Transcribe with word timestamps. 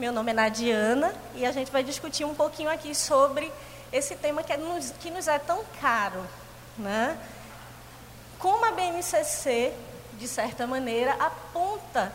Meu 0.00 0.14
nome 0.14 0.30
é 0.30 0.34
Nadiana 0.34 1.14
e 1.34 1.44
a 1.44 1.52
gente 1.52 1.70
vai 1.70 1.84
discutir 1.84 2.24
um 2.24 2.34
pouquinho 2.34 2.70
aqui 2.70 2.94
sobre 2.94 3.52
esse 3.92 4.16
tema 4.16 4.42
que, 4.42 4.50
é 4.50 4.56
nos, 4.56 4.94
que 4.98 5.10
nos 5.10 5.28
é 5.28 5.38
tão 5.38 5.62
caro. 5.78 6.26
Né? 6.78 7.18
Como 8.38 8.64
a 8.64 8.72
BNCC, 8.72 9.74
de 10.18 10.26
certa 10.26 10.66
maneira, 10.66 11.12
aponta 11.18 12.10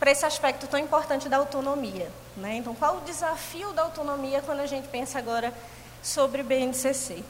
para 0.00 0.10
esse 0.10 0.24
aspecto 0.24 0.66
tão 0.66 0.80
importante 0.80 1.28
da 1.28 1.36
autonomia. 1.36 2.10
Né? 2.34 2.54
Então, 2.54 2.74
qual 2.74 2.96
o 2.96 3.00
desafio 3.02 3.74
da 3.74 3.82
autonomia 3.82 4.40
quando 4.40 4.60
a 4.60 4.66
gente 4.66 4.88
pensa 4.88 5.18
agora 5.18 5.52
sobre 6.02 6.42
BNCC? 6.42 7.22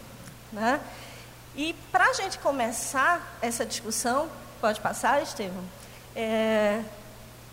Né? 0.52 0.80
E 1.56 1.74
para 1.90 2.04
a 2.04 2.12
gente 2.12 2.38
começar 2.38 3.36
essa 3.42 3.66
discussão, 3.66 4.30
pode 4.60 4.80
passar, 4.80 5.20
Estevam? 5.24 5.64
É, 6.14 6.84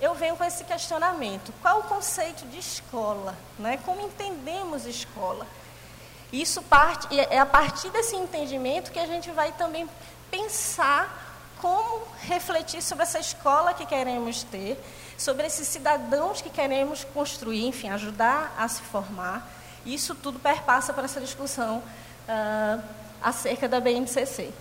eu 0.02 0.13
venho 0.16 0.36
com 0.36 0.43
esse 0.43 0.63
questionamento: 0.63 1.54
qual 1.61 1.79
o 1.79 1.84
conceito 1.84 2.45
de 2.48 2.59
escola? 2.59 3.36
Né? 3.57 3.77
Como 3.86 4.02
entendemos 4.02 4.85
escola? 4.85 5.45
Isso 6.31 6.62
parte, 6.62 7.07
é 7.20 7.40
a 7.40 7.45
partir 7.45 7.90
desse 7.90 8.16
entendimento 8.16 8.91
que 8.91 8.99
a 8.99 9.07
gente 9.07 9.31
vai 9.31 9.52
também 9.54 9.90
pensar 10.30 11.27
como 11.59 12.04
refletir 12.21 12.81
sobre 12.81 13.04
essa 13.04 13.20
escola 13.20 13.73
que 13.73 13.85
queremos 13.85 14.43
ter, 14.43 14.80
sobre 15.17 15.48
esses 15.48 15.67
cidadãos 15.67 16.41
que 16.41 16.49
queremos 16.49 17.04
construir, 17.04 17.66
enfim, 17.66 17.90
ajudar 17.90 18.54
a 18.57 18.68
se 18.68 18.81
formar. 18.81 19.49
Isso 19.85 20.16
tudo 20.16 20.40
perpassa 20.40 20.93
para 20.93 21.05
essa 21.05 21.20
discussão 21.20 21.77
uh, 21.77 22.84
acerca 23.21 23.68
da 23.68 23.79
BNCC. 23.79 24.52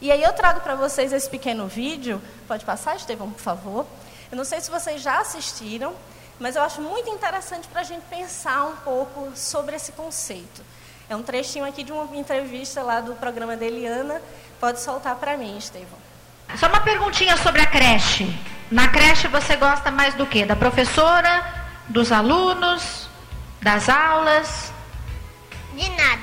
E 0.00 0.10
aí 0.10 0.22
eu 0.22 0.32
trago 0.32 0.60
para 0.60 0.74
vocês 0.74 1.12
esse 1.12 1.28
pequeno 1.28 1.66
vídeo. 1.66 2.20
Pode 2.48 2.64
passar, 2.64 2.96
Estevão, 2.96 3.30
por 3.30 3.40
favor. 3.40 3.86
Eu 4.32 4.36
não 4.36 4.46
sei 4.46 4.62
se 4.62 4.70
vocês 4.70 5.02
já 5.02 5.20
assistiram, 5.20 5.94
mas 6.40 6.56
eu 6.56 6.62
acho 6.62 6.80
muito 6.80 7.10
interessante 7.10 7.68
para 7.68 7.82
a 7.82 7.84
gente 7.84 8.02
pensar 8.08 8.64
um 8.64 8.76
pouco 8.76 9.30
sobre 9.36 9.76
esse 9.76 9.92
conceito. 9.92 10.64
É 11.06 11.14
um 11.14 11.22
trechinho 11.22 11.66
aqui 11.66 11.84
de 11.84 11.92
uma 11.92 12.16
entrevista 12.16 12.82
lá 12.82 13.02
do 13.02 13.12
programa 13.14 13.58
da 13.58 13.66
Eliana. 13.66 14.22
Pode 14.58 14.80
soltar 14.80 15.16
para 15.16 15.36
mim, 15.36 15.58
Estevão. 15.58 15.98
Só 16.56 16.66
uma 16.68 16.80
perguntinha 16.80 17.36
sobre 17.36 17.60
a 17.60 17.66
creche. 17.66 18.26
Na 18.70 18.88
creche 18.88 19.28
você 19.28 19.54
gosta 19.54 19.90
mais 19.90 20.14
do 20.14 20.26
quê? 20.26 20.46
Da 20.46 20.56
professora, 20.56 21.44
dos 21.86 22.10
alunos, 22.10 23.06
das 23.60 23.90
aulas? 23.90 24.72
De 25.74 25.90
nada. 25.90 26.21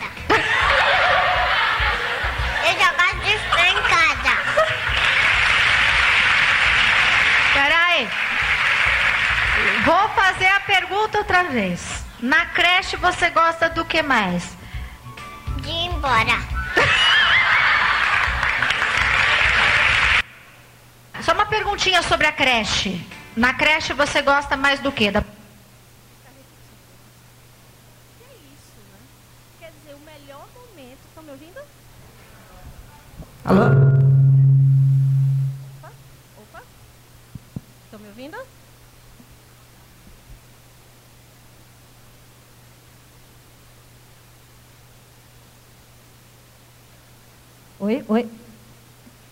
Pergunta 11.10 11.18
outra 11.18 11.44
vez. 11.44 12.06
Na 12.20 12.46
creche 12.48 12.98
você 12.98 13.30
gosta 13.30 13.70
do 13.70 13.86
que 13.86 14.02
mais? 14.02 14.58
De 15.62 15.70
ir 15.70 15.86
embora. 15.88 16.38
Só 21.22 21.34
uma 21.34 21.46
perguntinha 21.46 22.02
sobre 22.04 22.28
a 22.28 22.32
creche. 22.32 23.06
Na 23.36 23.54
creche 23.54 23.92
você 23.94 24.22
gosta 24.22 24.56
mais 24.56 24.80
do 24.80 24.90
que? 24.92 25.10
Da... 25.12 25.22
Quer 29.60 29.72
dizer, 29.72 29.96
o 29.96 30.00
melhor 30.00 30.48
momento. 30.56 31.00
Estão 31.08 31.24
me 31.24 31.32
ouvindo? 31.32 31.60
Alô? 33.46 33.66
Opa, 35.80 35.92
opa. 36.38 36.62
Estão 37.86 38.00
me 38.00 38.08
ouvindo? 38.08 38.38
Oi. 48.10 48.28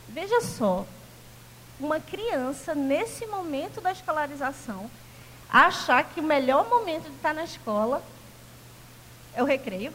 Veja 0.08 0.40
só, 0.42 0.86
uma 1.80 2.00
criança 2.00 2.76
nesse 2.76 3.26
momento 3.26 3.82
da 3.82 3.92
escolarização 3.92 4.88
achar 5.50 6.04
que 6.04 6.20
o 6.20 6.24
melhor 6.24 6.70
momento 6.70 7.10
de 7.10 7.16
estar 7.16 7.34
na 7.34 7.44
escola 7.44 8.04
é 9.34 9.42
o 9.42 9.48
recreio, 9.48 9.92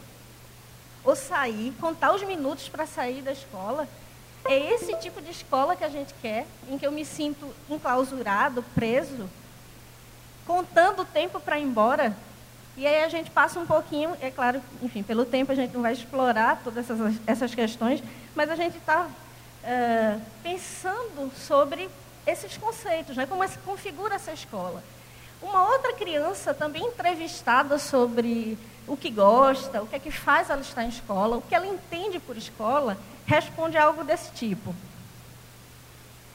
ou 1.05 1.15
sair, 1.15 1.73
contar 1.81 2.13
os 2.13 2.25
minutos 2.25 2.69
para 2.69 2.85
sair 2.85 3.23
da 3.23 3.31
escola. 3.31 3.89
É 4.45 4.75
esse 4.75 4.97
tipo 4.97 5.23
de 5.23 5.31
escola 5.31 5.77
que 5.77 5.85
a 5.85 5.89
gente 5.89 6.13
quer, 6.21 6.45
em 6.69 6.77
que 6.77 6.85
eu 6.85 6.91
me 6.91 7.05
sinto 7.05 7.55
enclausurado, 7.71 8.65
preso, 8.75 9.31
contando 10.45 11.03
o 11.03 11.07
tempo 11.07 11.39
para 11.39 11.57
ir 11.57 11.63
embora. 11.63 12.17
E 12.77 12.87
aí 12.87 13.05
a 13.05 13.09
gente 13.09 13.31
passa 13.31 13.61
um 13.61 13.67
pouquinho, 13.67 14.17
é 14.21 14.31
claro, 14.31 14.63
enfim, 14.83 15.03
pelo 15.03 15.25
tempo 15.25 15.53
a 15.53 15.55
gente 15.55 15.75
não 15.75 15.83
vai 15.83 15.93
explorar 15.93 16.61
todas 16.65 16.91
essas, 16.91 17.15
essas 17.27 17.55
questões, 17.55 18.03
mas 18.35 18.51
a 18.51 18.57
gente 18.57 18.79
está 18.79 19.07
uh, 19.07 20.21
pensando 20.43 21.31
sobre 21.37 21.91
esses 22.27 22.57
conceitos, 22.57 23.17
né? 23.17 23.27
como 23.27 23.45
é 23.45 23.49
se 23.49 23.59
configura 23.59 24.15
essa 24.15 24.33
escola. 24.33 24.83
Uma 25.43 25.69
outra 25.71 25.93
criança 25.93 26.55
também 26.55 26.85
entrevistada 26.85 27.79
sobre 27.79 28.57
o 28.87 28.97
que 28.97 29.11
gosta, 29.11 29.83
o 29.83 29.87
que 29.87 29.97
é 29.97 29.99
que 29.99 30.11
faz 30.11 30.49
ela 30.49 30.61
estar 30.61 30.85
em 30.85 30.89
escola, 30.89 31.37
o 31.37 31.43
que 31.43 31.55
ela 31.55 31.67
entende 31.67 32.19
por 32.21 32.37
escola, 32.37 32.97
responde 33.27 33.77
algo 33.77 34.05
desse 34.05 34.31
tipo. 34.33 34.75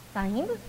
Está 0.09 0.25
indo? 0.25 0.59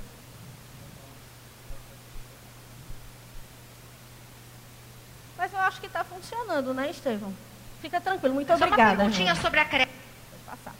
Mas 5.36 5.52
eu 5.52 5.60
acho 5.78 5.80
que 5.80 5.86
está 5.86 6.02
funcionando, 6.02 6.74
né, 6.74 6.90
Estevão? 6.90 7.32
Fica 7.80 8.00
tranquilo, 8.00 8.34
muito 8.34 8.48
Só 8.48 8.54
obrigada. 8.54 8.90
uma 8.90 8.96
perguntinha 8.96 9.34
gente. 9.34 9.42
sobre 9.42 9.60
a 9.60 9.64
creche. 9.64 9.88
Passar. 10.44 10.74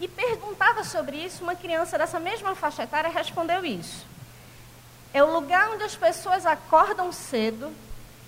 E 0.00 0.08
perguntava 0.08 0.82
sobre 0.82 1.16
isso, 1.16 1.44
uma 1.44 1.54
criança 1.54 1.96
dessa 1.96 2.18
mesma 2.18 2.56
faixa 2.56 2.82
etária 2.82 3.08
respondeu 3.08 3.64
isso. 3.64 4.04
É 5.14 5.22
o 5.22 5.32
lugar 5.32 5.70
onde 5.70 5.84
as 5.84 5.94
pessoas 5.94 6.44
acordam 6.44 7.12
cedo, 7.12 7.72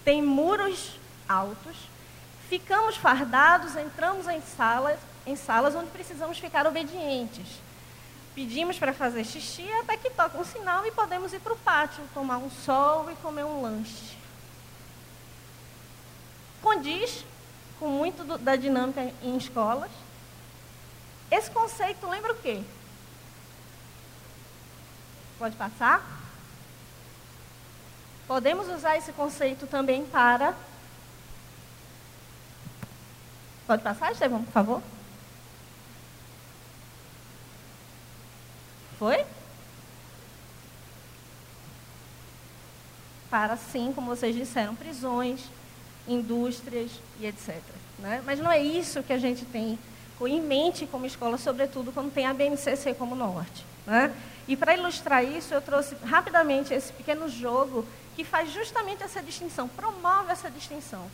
tem 0.04 0.22
muros 0.22 0.98
altos, 1.28 1.76
ficamos 2.48 2.96
fardados, 2.96 3.76
entramos 3.76 4.28
em 4.28 4.40
salas, 4.40 4.98
em 5.26 5.34
salas 5.34 5.74
onde 5.74 5.90
precisamos 5.90 6.38
ficar 6.38 6.66
obedientes. 6.66 7.60
Pedimos 8.34 8.78
para 8.78 8.92
fazer 8.92 9.24
xixi 9.24 9.68
até 9.80 9.96
que 9.96 10.10
toca 10.10 10.38
um 10.38 10.44
sinal 10.44 10.86
e 10.86 10.92
podemos 10.92 11.32
ir 11.32 11.40
para 11.40 11.52
o 11.52 11.58
pátio, 11.58 12.04
tomar 12.14 12.38
um 12.38 12.48
sol 12.48 13.10
e 13.10 13.16
comer 13.16 13.44
um 13.44 13.60
lanche. 13.60 14.17
Condiz 16.78 17.24
com 17.80 17.88
muito 17.88 18.22
do, 18.22 18.38
da 18.38 18.54
dinâmica 18.54 19.12
em 19.20 19.36
escolas. 19.36 19.90
Esse 21.28 21.50
conceito 21.50 22.06
lembra 22.06 22.32
o 22.32 22.36
quê? 22.36 22.62
Pode 25.40 25.56
passar? 25.56 26.06
Podemos 28.28 28.68
usar 28.68 28.96
esse 28.96 29.12
conceito 29.12 29.66
também 29.66 30.06
para. 30.06 30.54
Pode 33.66 33.82
passar, 33.82 34.12
Estevão, 34.12 34.44
por 34.44 34.52
favor? 34.52 34.82
Foi? 39.00 39.26
Para, 43.28 43.56
sim, 43.56 43.92
como 43.92 44.14
vocês 44.14 44.36
disseram, 44.36 44.76
prisões, 44.76 45.40
indústrias 46.08 46.90
e 47.20 47.26
etc. 47.26 47.56
Né? 47.98 48.22
Mas 48.24 48.38
não 48.38 48.50
é 48.50 48.60
isso 48.60 49.02
que 49.02 49.12
a 49.12 49.18
gente 49.18 49.44
tem 49.44 49.78
em 50.26 50.40
mente 50.40 50.86
como 50.86 51.06
escola, 51.06 51.38
sobretudo 51.38 51.92
quando 51.92 52.12
tem 52.12 52.26
a 52.26 52.34
BNCC 52.34 52.94
como 52.94 53.14
norte. 53.14 53.64
Né? 53.86 54.12
E 54.48 54.56
para 54.56 54.74
ilustrar 54.74 55.24
isso, 55.24 55.54
eu 55.54 55.60
trouxe 55.60 55.94
rapidamente 56.04 56.74
esse 56.74 56.92
pequeno 56.92 57.28
jogo 57.28 57.86
que 58.16 58.24
faz 58.24 58.50
justamente 58.50 59.02
essa 59.02 59.22
distinção, 59.22 59.68
promove 59.68 60.32
essa 60.32 60.50
distinção. 60.50 61.08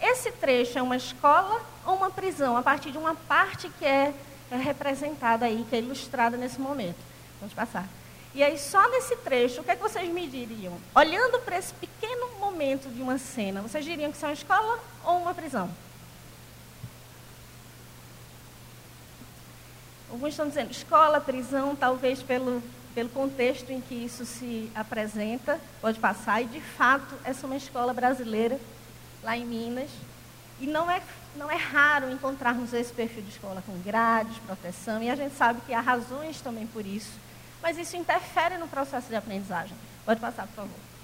Esse 0.00 0.32
trecho 0.32 0.78
é 0.78 0.82
uma 0.82 0.96
escola 0.96 1.60
ou 1.84 1.96
uma 1.96 2.10
prisão, 2.10 2.56
a 2.56 2.62
partir 2.62 2.90
de 2.90 2.98
uma 2.98 3.14
parte 3.14 3.68
que 3.78 3.84
é, 3.84 4.14
é 4.50 4.56
representada 4.56 5.44
aí, 5.44 5.66
que 5.68 5.76
é 5.76 5.78
ilustrada 5.80 6.36
nesse 6.36 6.60
momento. 6.60 6.96
Vamos 7.40 7.54
passar. 7.54 7.86
E 8.34 8.42
aí, 8.42 8.58
só 8.58 8.88
nesse 8.90 9.16
trecho, 9.16 9.60
o 9.60 9.64
que, 9.64 9.70
é 9.70 9.76
que 9.76 9.82
vocês 9.82 10.08
me 10.10 10.26
diriam? 10.26 10.74
Olhando 10.94 11.38
para 11.40 11.58
esse 11.58 11.72
pequeno 11.74 12.15
momento 12.56 12.88
de 12.88 13.02
uma 13.02 13.18
cena, 13.18 13.60
vocês 13.60 13.84
diriam 13.84 14.10
que 14.10 14.24
é 14.24 14.28
uma 14.28 14.32
escola 14.32 14.80
ou 15.04 15.18
uma 15.18 15.34
prisão? 15.34 15.68
Alguns 20.10 20.30
estão 20.30 20.48
dizendo 20.48 20.70
escola, 20.70 21.20
prisão, 21.20 21.76
talvez 21.76 22.22
pelo, 22.22 22.62
pelo 22.94 23.10
contexto 23.10 23.70
em 23.70 23.82
que 23.82 23.94
isso 23.94 24.24
se 24.24 24.70
apresenta, 24.74 25.60
pode 25.82 26.00
passar. 26.00 26.40
E, 26.40 26.46
de 26.46 26.60
fato, 26.62 27.14
essa 27.24 27.44
é 27.44 27.46
uma 27.46 27.56
escola 27.56 27.92
brasileira, 27.92 28.58
lá 29.22 29.36
em 29.36 29.44
Minas. 29.44 29.90
E 30.58 30.66
não 30.66 30.90
é, 30.90 31.02
não 31.36 31.50
é 31.50 31.56
raro 31.56 32.10
encontrarmos 32.10 32.72
esse 32.72 32.90
perfil 32.90 33.22
de 33.22 33.32
escola 33.32 33.62
com 33.66 33.78
grades, 33.82 34.38
proteção, 34.46 35.02
e 35.02 35.10
a 35.10 35.14
gente 35.14 35.36
sabe 35.36 35.60
que 35.66 35.74
há 35.74 35.80
razões 35.82 36.40
também 36.40 36.66
por 36.66 36.86
isso. 36.86 37.12
Mas 37.60 37.76
isso 37.76 37.98
interfere 37.98 38.56
no 38.56 38.66
processo 38.66 39.08
de 39.08 39.16
aprendizagem. 39.16 39.76
Pode 40.06 40.20
passar, 40.20 40.46
por 40.46 40.54
favor. 40.54 40.95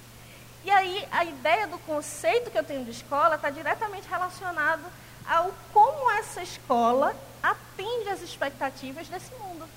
E 0.64 0.70
aí 0.70 1.06
a 1.10 1.24
ideia 1.24 1.66
do 1.66 1.78
conceito 1.78 2.50
que 2.50 2.58
eu 2.58 2.64
tenho 2.64 2.84
de 2.84 2.90
escola 2.90 3.34
está 3.34 3.50
diretamente 3.50 4.08
relacionado 4.08 4.84
ao 5.28 5.52
como 5.72 6.10
essa 6.12 6.42
escola 6.42 7.14
atende 7.42 8.08
às 8.08 8.22
expectativas 8.22 9.08
desse 9.08 9.32
mundo, 9.34 9.68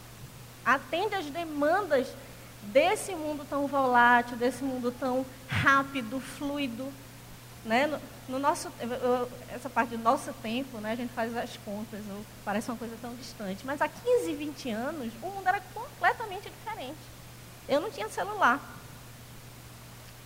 atende 0.63 1.15
às 1.15 1.25
demandas 1.25 2.07
desse 2.63 3.13
mundo 3.13 3.45
tão 3.49 3.67
volátil, 3.67 4.37
desse 4.37 4.63
mundo 4.63 4.91
tão 4.91 5.25
rápido, 5.47 6.19
fluido. 6.19 6.91
Né? 7.63 7.87
No, 7.87 7.99
no 8.29 8.39
nosso, 8.39 8.71
essa 9.53 9.69
parte 9.69 9.97
do 9.97 10.03
nosso 10.03 10.31
tempo, 10.33 10.77
né, 10.77 10.91
a 10.91 10.95
gente 10.95 11.13
faz 11.13 11.35
as 11.35 11.57
contas, 11.57 11.99
parece 12.43 12.69
uma 12.69 12.77
coisa 12.77 12.95
tão 13.01 13.13
distante, 13.15 13.65
mas 13.65 13.81
há 13.81 13.87
15, 13.87 14.33
20 14.33 14.69
anos 14.69 15.13
o 15.21 15.27
mundo 15.27 15.47
era 15.47 15.61
completamente 15.73 16.49
diferente. 16.49 16.97
Eu 17.67 17.81
não 17.81 17.89
tinha 17.89 18.07
celular. 18.09 18.59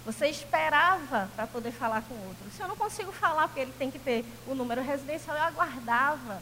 Você 0.05 0.27
esperava 0.27 1.29
para 1.35 1.45
poder 1.47 1.71
falar 1.71 2.01
com 2.03 2.13
o 2.13 2.27
outro. 2.27 2.49
Se 2.55 2.61
eu 2.61 2.67
não 2.67 2.75
consigo 2.75 3.11
falar 3.11 3.47
porque 3.47 3.59
ele 3.59 3.73
tem 3.77 3.91
que 3.91 3.99
ter 3.99 4.25
o 4.47 4.55
número 4.55 4.81
residencial, 4.81 5.37
eu 5.37 5.43
aguardava. 5.43 6.41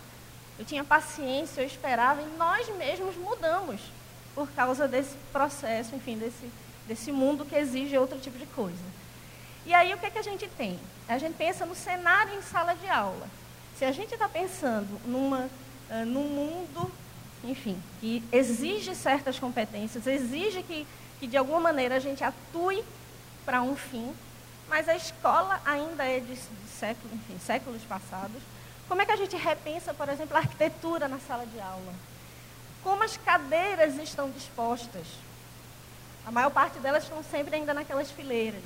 Eu 0.58 0.66
tinha 0.66 0.84
paciência, 0.84 1.62
eu 1.62 1.68
esperava 1.68 2.22
e 2.22 2.38
nós 2.38 2.68
mesmos 2.78 3.16
mudamos 3.16 3.82
por 4.34 4.50
causa 4.52 4.88
desse 4.88 5.16
processo, 5.32 5.96
enfim, 5.96 6.18
desse, 6.18 6.50
desse 6.88 7.12
mundo 7.12 7.46
que 7.46 7.56
exige 7.56 7.98
outro 7.98 8.20
tipo 8.20 8.38
de 8.38 8.46
coisa. 8.46 8.98
E 9.66 9.74
aí 9.74 9.94
o 9.94 9.98
que, 9.98 10.06
é 10.06 10.10
que 10.10 10.20
a 10.20 10.24
gente 10.24 10.48
tem? 10.48 10.80
A 11.10 11.18
gente 11.18 11.36
pensa 11.36 11.66
no 11.66 11.76
cenário 11.76 12.34
em 12.34 12.42
sala 12.42 12.74
de 12.74 12.88
aula. 12.88 13.28
Se 13.78 13.86
a 13.86 13.92
gente 13.92 14.14
está 14.14 14.30
pensando 14.30 15.00
numa, 15.06 15.50
uh, 15.90 16.06
num 16.06 16.24
mundo, 16.24 16.92
enfim, 17.44 17.78
que 18.00 18.24
exige 18.32 18.96
certas 18.96 19.38
competências, 19.38 20.08
exige 20.08 20.64
que, 20.64 20.88
que 21.20 21.28
de 21.28 21.38
alguma 21.38 21.60
maneira 21.60 21.96
a 21.96 22.00
gente 22.00 22.24
atue 22.24 22.84
para 23.48 23.62
um 23.62 23.78
fim, 23.78 24.14
mas 24.68 24.90
a 24.90 24.96
escola 24.98 25.62
ainda 25.66 26.04
é 26.04 26.20
de, 26.20 26.36
de 26.36 26.70
século, 26.78 27.16
enfim, 27.16 27.40
séculos 27.40 27.82
passados. 27.84 28.42
Como 28.90 29.02
é 29.02 29.06
que 29.06 29.12
a 29.14 29.16
gente 29.16 29.38
repensa, 29.38 29.94
por 29.94 30.10
exemplo, 30.10 30.36
a 30.36 30.42
arquitetura 30.42 31.08
na 31.08 31.18
sala 31.18 31.46
de 31.46 31.58
aula? 31.58 31.94
Como 32.84 33.02
as 33.04 33.16
cadeiras 33.16 33.96
estão 33.96 34.30
dispostas? 34.30 35.08
A 36.26 36.32
maior 36.32 36.50
parte 36.50 36.78
delas 36.80 37.04
estão 37.04 37.24
sempre 37.24 37.56
ainda 37.56 37.74
naquelas 37.74 38.12
fileiras. 38.12 38.64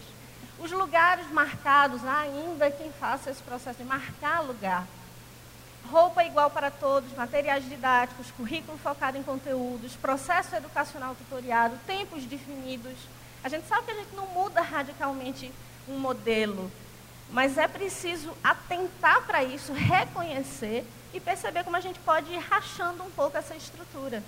Os 0.58 0.72
lugares 0.72 1.30
marcados, 1.30 2.04
ainda 2.04 2.72
quem 2.72 2.92
faça 2.94 3.30
esse 3.30 3.44
processo 3.44 3.78
de 3.78 3.84
marcar 3.84 4.40
lugar. 4.40 4.88
Roupa 5.92 6.24
igual 6.24 6.50
para 6.50 6.72
todos, 6.72 7.14
materiais 7.14 7.70
didáticos, 7.70 8.32
currículo 8.32 8.80
focado 8.80 9.16
em 9.16 9.22
conteúdos, 9.22 9.96
processo 9.96 10.56
educacional 10.56 11.14
tutoriado, 11.14 11.78
tempos 11.86 12.26
definidos. 12.26 12.98
A 13.44 13.50
gente 13.50 13.68
sabe 13.68 13.86
que 13.86 13.92
a 13.92 13.96
gente 13.96 14.16
não 14.16 14.28
muda 14.28 14.62
radicalmente 14.62 15.52
um 15.88 15.98
modelo, 15.98 16.72
mas 17.32 17.58
é 17.58 17.68
preciso 17.68 18.32
atentar 18.44 19.24
para 19.24 19.44
isso, 19.44 19.74
reconhecer 19.74 20.86
e 21.14 21.20
perceber 21.20 21.64
como 21.64 21.76
a 21.76 21.82
gente 21.82 22.00
pode 22.00 22.32
ir 22.32 22.38
rachando 22.38 23.04
um 23.04 23.12
pouco 23.12 23.38
essa 23.38 23.56
estrutura, 23.56 24.24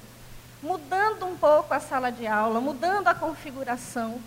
mudando 0.61 1.25
um 1.25 1.37
pouco 1.37 1.73
a 1.73 1.79
sala 1.79 2.11
de 2.11 2.25
aula, 2.25 2.59
mudando 2.59 3.07
a 3.07 3.15
configuração. 3.15 4.19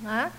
Né? 0.00 0.32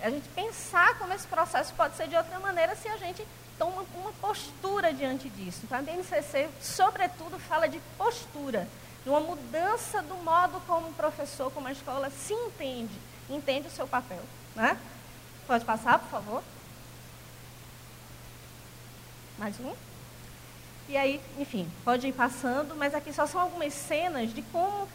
A 0.00 0.10
gente 0.10 0.28
pensar 0.28 0.96
como 0.98 1.12
esse 1.12 1.26
processo 1.26 1.74
pode 1.74 1.96
ser 1.96 2.06
de 2.08 2.16
outra 2.16 2.38
maneira 2.38 2.76
se 2.76 2.88
a 2.88 2.96
gente 2.96 3.26
toma 3.58 3.84
uma 3.96 4.12
postura 4.12 4.92
diante 4.92 5.28
disso. 5.28 5.62
Então, 5.64 5.78
a 5.78 5.82
BNCC, 5.82 6.48
sobretudo, 6.60 7.38
fala 7.38 7.68
de 7.68 7.80
postura 7.96 8.68
de 9.08 9.10
uma 9.10 9.20
mudança 9.20 10.02
do 10.02 10.16
modo 10.16 10.60
como 10.66 10.88
o 10.88 10.92
professor, 10.92 11.50
como 11.50 11.66
a 11.66 11.72
escola 11.72 12.10
se 12.10 12.34
entende, 12.34 12.92
entende 13.30 13.66
o 13.66 13.70
seu 13.70 13.88
papel. 13.88 14.20
Né? 14.54 14.78
Pode 15.46 15.64
passar, 15.64 15.98
por 15.98 16.10
favor? 16.10 16.42
Mais 19.38 19.58
um? 19.60 19.72
E 20.90 20.96
aí, 20.98 21.22
enfim, 21.38 21.72
pode 21.86 22.06
ir 22.06 22.12
passando, 22.12 22.74
mas 22.74 22.94
aqui 22.94 23.10
só 23.10 23.26
são 23.26 23.40
algumas 23.40 23.72
cenas 23.72 24.34
de 24.34 24.42
como 24.42 24.86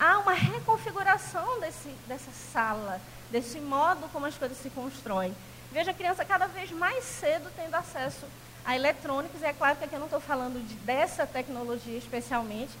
há 0.00 0.18
uma 0.20 0.32
reconfiguração 0.32 1.60
desse, 1.60 1.90
dessa 2.06 2.30
sala, 2.30 2.98
desse 3.30 3.60
modo 3.60 4.08
como 4.14 4.24
as 4.24 4.38
coisas 4.38 4.56
se 4.56 4.70
constroem. 4.70 5.36
Veja 5.70 5.90
a 5.90 5.94
criança 5.94 6.24
cada 6.24 6.46
vez 6.46 6.70
mais 6.70 7.04
cedo 7.04 7.52
tendo 7.54 7.74
acesso 7.74 8.24
a 8.64 8.74
eletrônicos, 8.74 9.42
e 9.42 9.44
é 9.44 9.52
claro 9.52 9.76
que 9.76 9.84
aqui 9.84 9.94
eu 9.94 10.00
não 10.00 10.06
estou 10.06 10.20
falando 10.20 10.66
de, 10.66 10.74
dessa 10.76 11.26
tecnologia 11.26 11.98
especialmente, 11.98 12.72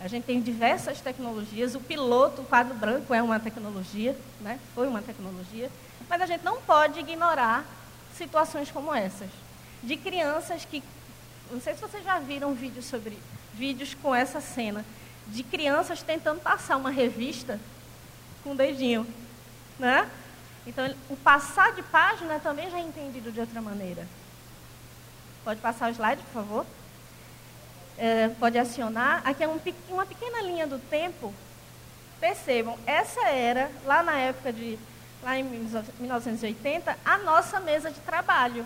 a 0.00 0.06
gente 0.06 0.24
tem 0.24 0.40
diversas 0.40 1.00
tecnologias. 1.00 1.74
O 1.74 1.80
piloto, 1.80 2.42
o 2.42 2.44
quadro 2.44 2.74
branco 2.74 3.12
é 3.12 3.22
uma 3.22 3.40
tecnologia, 3.40 4.16
né? 4.40 4.60
foi 4.74 4.86
uma 4.86 5.02
tecnologia. 5.02 5.70
Mas 6.08 6.22
a 6.22 6.26
gente 6.26 6.44
não 6.44 6.60
pode 6.62 7.00
ignorar 7.00 7.64
situações 8.14 8.70
como 8.70 8.94
essas. 8.94 9.28
De 9.82 9.96
crianças 9.96 10.64
que. 10.64 10.82
Não 11.50 11.60
sei 11.60 11.74
se 11.74 11.80
vocês 11.80 12.04
já 12.04 12.18
viram 12.18 12.54
vídeos 12.54 12.84
sobre 12.84 13.18
vídeos 13.54 13.94
com 13.94 14.14
essa 14.14 14.40
cena. 14.40 14.84
De 15.26 15.42
crianças 15.42 16.02
tentando 16.02 16.40
passar 16.40 16.76
uma 16.76 16.90
revista 16.90 17.58
com 18.44 18.52
o 18.52 18.56
dedinho. 18.56 19.06
Né? 19.78 20.08
Então, 20.66 20.94
o 21.10 21.16
passar 21.16 21.72
de 21.74 21.82
página 21.82 22.38
também 22.38 22.70
já 22.70 22.78
é 22.78 22.82
entendido 22.82 23.32
de 23.32 23.40
outra 23.40 23.60
maneira. 23.60 24.06
Pode 25.44 25.60
passar 25.60 25.90
o 25.90 25.92
slide, 25.92 26.22
por 26.24 26.32
favor? 26.32 26.66
É, 27.98 28.28
pode 28.38 28.56
acionar. 28.56 29.20
Aqui 29.24 29.42
é 29.42 29.48
um, 29.48 29.60
uma 29.90 30.06
pequena 30.06 30.40
linha 30.42 30.66
do 30.66 30.78
tempo. 30.78 31.34
Percebam, 32.20 32.78
essa 32.86 33.28
era, 33.28 33.70
lá 33.84 34.02
na 34.02 34.16
época 34.16 34.52
de, 34.52 34.78
lá 35.22 35.36
em 35.36 35.44
1980, 35.44 36.96
a 37.04 37.18
nossa 37.18 37.60
mesa 37.60 37.90
de 37.90 38.00
trabalho. 38.00 38.64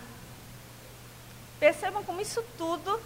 Percebam 1.59 2.05
como 2.05 2.21
isso 2.21 2.45
tudo 2.57 3.01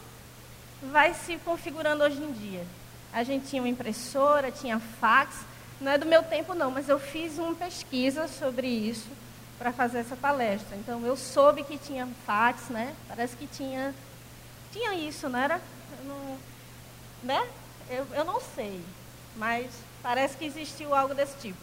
vai 0.83 1.15
se 1.15 1.37
configurando 1.39 2.05
hoje 2.05 2.23
em 2.23 2.33
dia. 2.33 2.67
A 3.13 3.23
gente 3.23 3.49
tinha 3.49 3.63
uma 3.63 3.69
impressora, 3.69 4.51
tinha 4.51 4.79
fax. 4.79 5.37
Não 5.81 5.93
é 5.93 5.99
do 5.99 6.07
meu 6.07 6.23
tempo, 6.23 6.55
não, 6.55 6.71
mas 6.71 6.89
eu 6.89 6.99
fiz 6.99 7.39
uma 7.39 7.55
pesquisa 7.55 8.29
sobre 8.29 8.67
isso 8.67 9.09
para 9.59 9.73
fazer 9.73 9.99
essa 9.99 10.17
palestra. 10.17 10.77
Então, 10.77 11.05
eu 11.05 11.17
soube 11.17 11.65
que 11.65 11.79
tinha 11.79 12.09
fax, 12.27 12.69
né? 12.69 12.95
Parece 13.09 13.37
que 13.37 13.47
tinha, 13.47 13.95
tinha 14.73 14.95
isso, 14.95 15.29
não 15.29 15.39
era? 15.39 15.61
Não, 16.05 16.39
né? 17.23 17.49
Eu, 17.89 18.07
eu 18.13 18.25
não 18.25 18.41
sei, 18.41 18.85
mas 19.37 19.71
parece 20.03 20.37
que 20.37 20.45
existiu 20.45 20.95
algo 20.95 21.15
desse 21.15 21.37
tipo. 21.39 21.59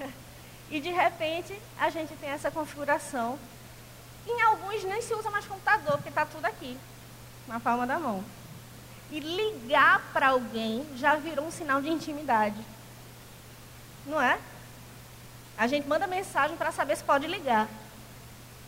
e 0.70 0.80
de 0.80 0.90
repente 0.90 1.58
a 1.78 1.90
gente 1.90 2.14
tem 2.16 2.30
essa 2.30 2.50
configuração. 2.50 3.38
Em 4.26 4.42
alguns 4.42 4.82
nem 4.84 5.02
se 5.02 5.14
usa 5.14 5.30
mais 5.30 5.46
computador, 5.46 5.96
porque 5.96 6.08
está 6.08 6.24
tudo 6.24 6.44
aqui, 6.46 6.78
na 7.46 7.60
palma 7.60 7.86
da 7.86 7.98
mão. 7.98 8.24
E 9.10 9.20
ligar 9.20 10.00
para 10.12 10.28
alguém 10.28 10.86
já 10.96 11.14
virou 11.16 11.46
um 11.46 11.50
sinal 11.50 11.82
de 11.82 11.90
intimidade. 11.90 12.58
Não 14.06 14.20
é? 14.20 14.38
A 15.56 15.66
gente 15.66 15.86
manda 15.86 16.06
mensagem 16.06 16.56
para 16.56 16.72
saber 16.72 16.96
se 16.96 17.04
pode 17.04 17.26
ligar. 17.26 17.68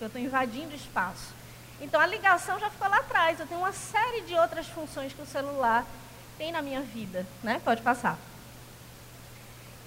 Eu 0.01 0.07
estou 0.07 0.21
invadindo 0.21 0.75
espaço. 0.75 1.36
Então 1.81 2.01
a 2.01 2.07
ligação 2.07 2.59
já 2.59 2.71
ficou 2.71 2.89
lá 2.89 2.99
atrás. 2.99 3.39
Eu 3.39 3.47
tenho 3.47 3.61
uma 3.61 3.73
série 3.73 4.23
de 4.23 4.35
outras 4.35 4.67
funções 4.67 5.13
que 5.13 5.23
o 5.23 5.27
celular 5.27 5.85
tem 6.39 6.53
na 6.53 6.63
minha 6.63 6.81
vida. 6.81 7.27
Né? 7.43 7.61
Pode 7.65 7.83
passar. 7.83 8.19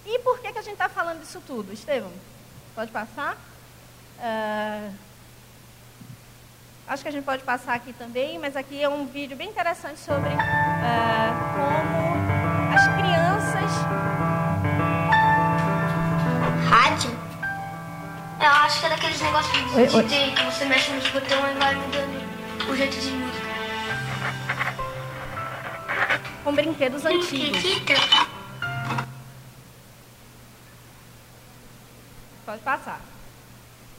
E 0.06 0.20
por 0.20 0.40
que, 0.40 0.52
que 0.52 0.60
a 0.60 0.62
gente 0.62 0.74
está 0.74 0.90
falando 0.90 1.20
disso 1.20 1.42
tudo? 1.46 1.72
Estevão, 1.72 2.12
pode 2.74 2.92
passar? 2.92 3.38
Uh, 4.18 4.94
acho 6.88 7.04
que 7.04 7.10
a 7.10 7.12
gente 7.12 7.26
pode 7.26 7.44
passar 7.44 7.76
aqui 7.76 7.94
também, 7.94 8.40
mas 8.40 8.56
aqui 8.56 8.82
é 8.82 8.90
um 8.90 9.06
vídeo 9.06 9.38
bem 9.38 9.50
interessante 9.50 10.00
sobre 10.00 10.30
uh, 10.30 10.36
como 11.54 12.76
as 12.76 12.88
crianças. 12.88 14.19
Eu 18.42 18.48
acho 18.48 18.80
que 18.80 18.86
é 18.86 18.90
daqueles 18.90 19.22
negócios 19.22 19.54
de 19.54 19.76
oi, 19.76 19.90
oi. 19.96 20.04
que 20.32 20.44
você 20.46 20.66
mexe 20.66 20.92
nos 20.92 21.08
botões 21.10 21.56
e 21.56 21.60
vai 21.60 21.76
mudando 21.76 22.70
o 22.70 22.76
jeito 22.76 22.98
de 22.98 23.12
música. 23.12 23.48
Com 26.44 26.56
brinquedos 26.56 27.06
antigos. 27.06 27.62
Pode 32.46 32.62
passar. 32.62 33.02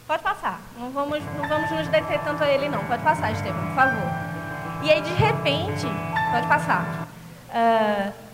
Pode 0.06 0.22
passar. 0.22 0.60
Não 0.78 0.90
vamos, 0.90 1.22
não 1.36 1.46
vamos 1.46 1.70
nos 1.70 1.88
deter 1.88 2.18
tanto 2.20 2.42
a 2.42 2.48
ele, 2.48 2.68
não. 2.70 2.82
Pode 2.86 3.02
passar, 3.02 3.32
Estevam, 3.32 3.64
por 3.66 3.74
favor. 3.74 4.10
E 4.82 4.90
aí, 4.90 5.02
de 5.02 5.12
repente, 5.12 5.86
pode 6.32 6.46
passar. 6.48 7.06
Uh, 7.50 8.29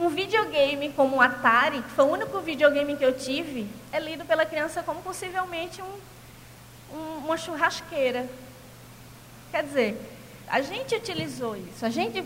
um 0.00 0.08
videogame 0.08 0.90
como 0.94 1.16
o 1.16 1.20
Atari, 1.20 1.82
que 1.82 1.90
foi 1.90 2.06
o 2.06 2.08
único 2.08 2.40
videogame 2.40 2.96
que 2.96 3.04
eu 3.04 3.16
tive, 3.16 3.68
é 3.92 4.00
lido 4.00 4.24
pela 4.24 4.46
criança 4.46 4.82
como 4.82 5.02
possivelmente 5.02 5.82
um, 5.82 6.96
um, 6.96 7.18
uma 7.18 7.36
churrasqueira. 7.36 8.26
Quer 9.50 9.62
dizer, 9.62 10.00
a 10.48 10.62
gente 10.62 10.94
utilizou 10.94 11.54
isso. 11.54 11.84
A 11.84 11.90
gente, 11.90 12.24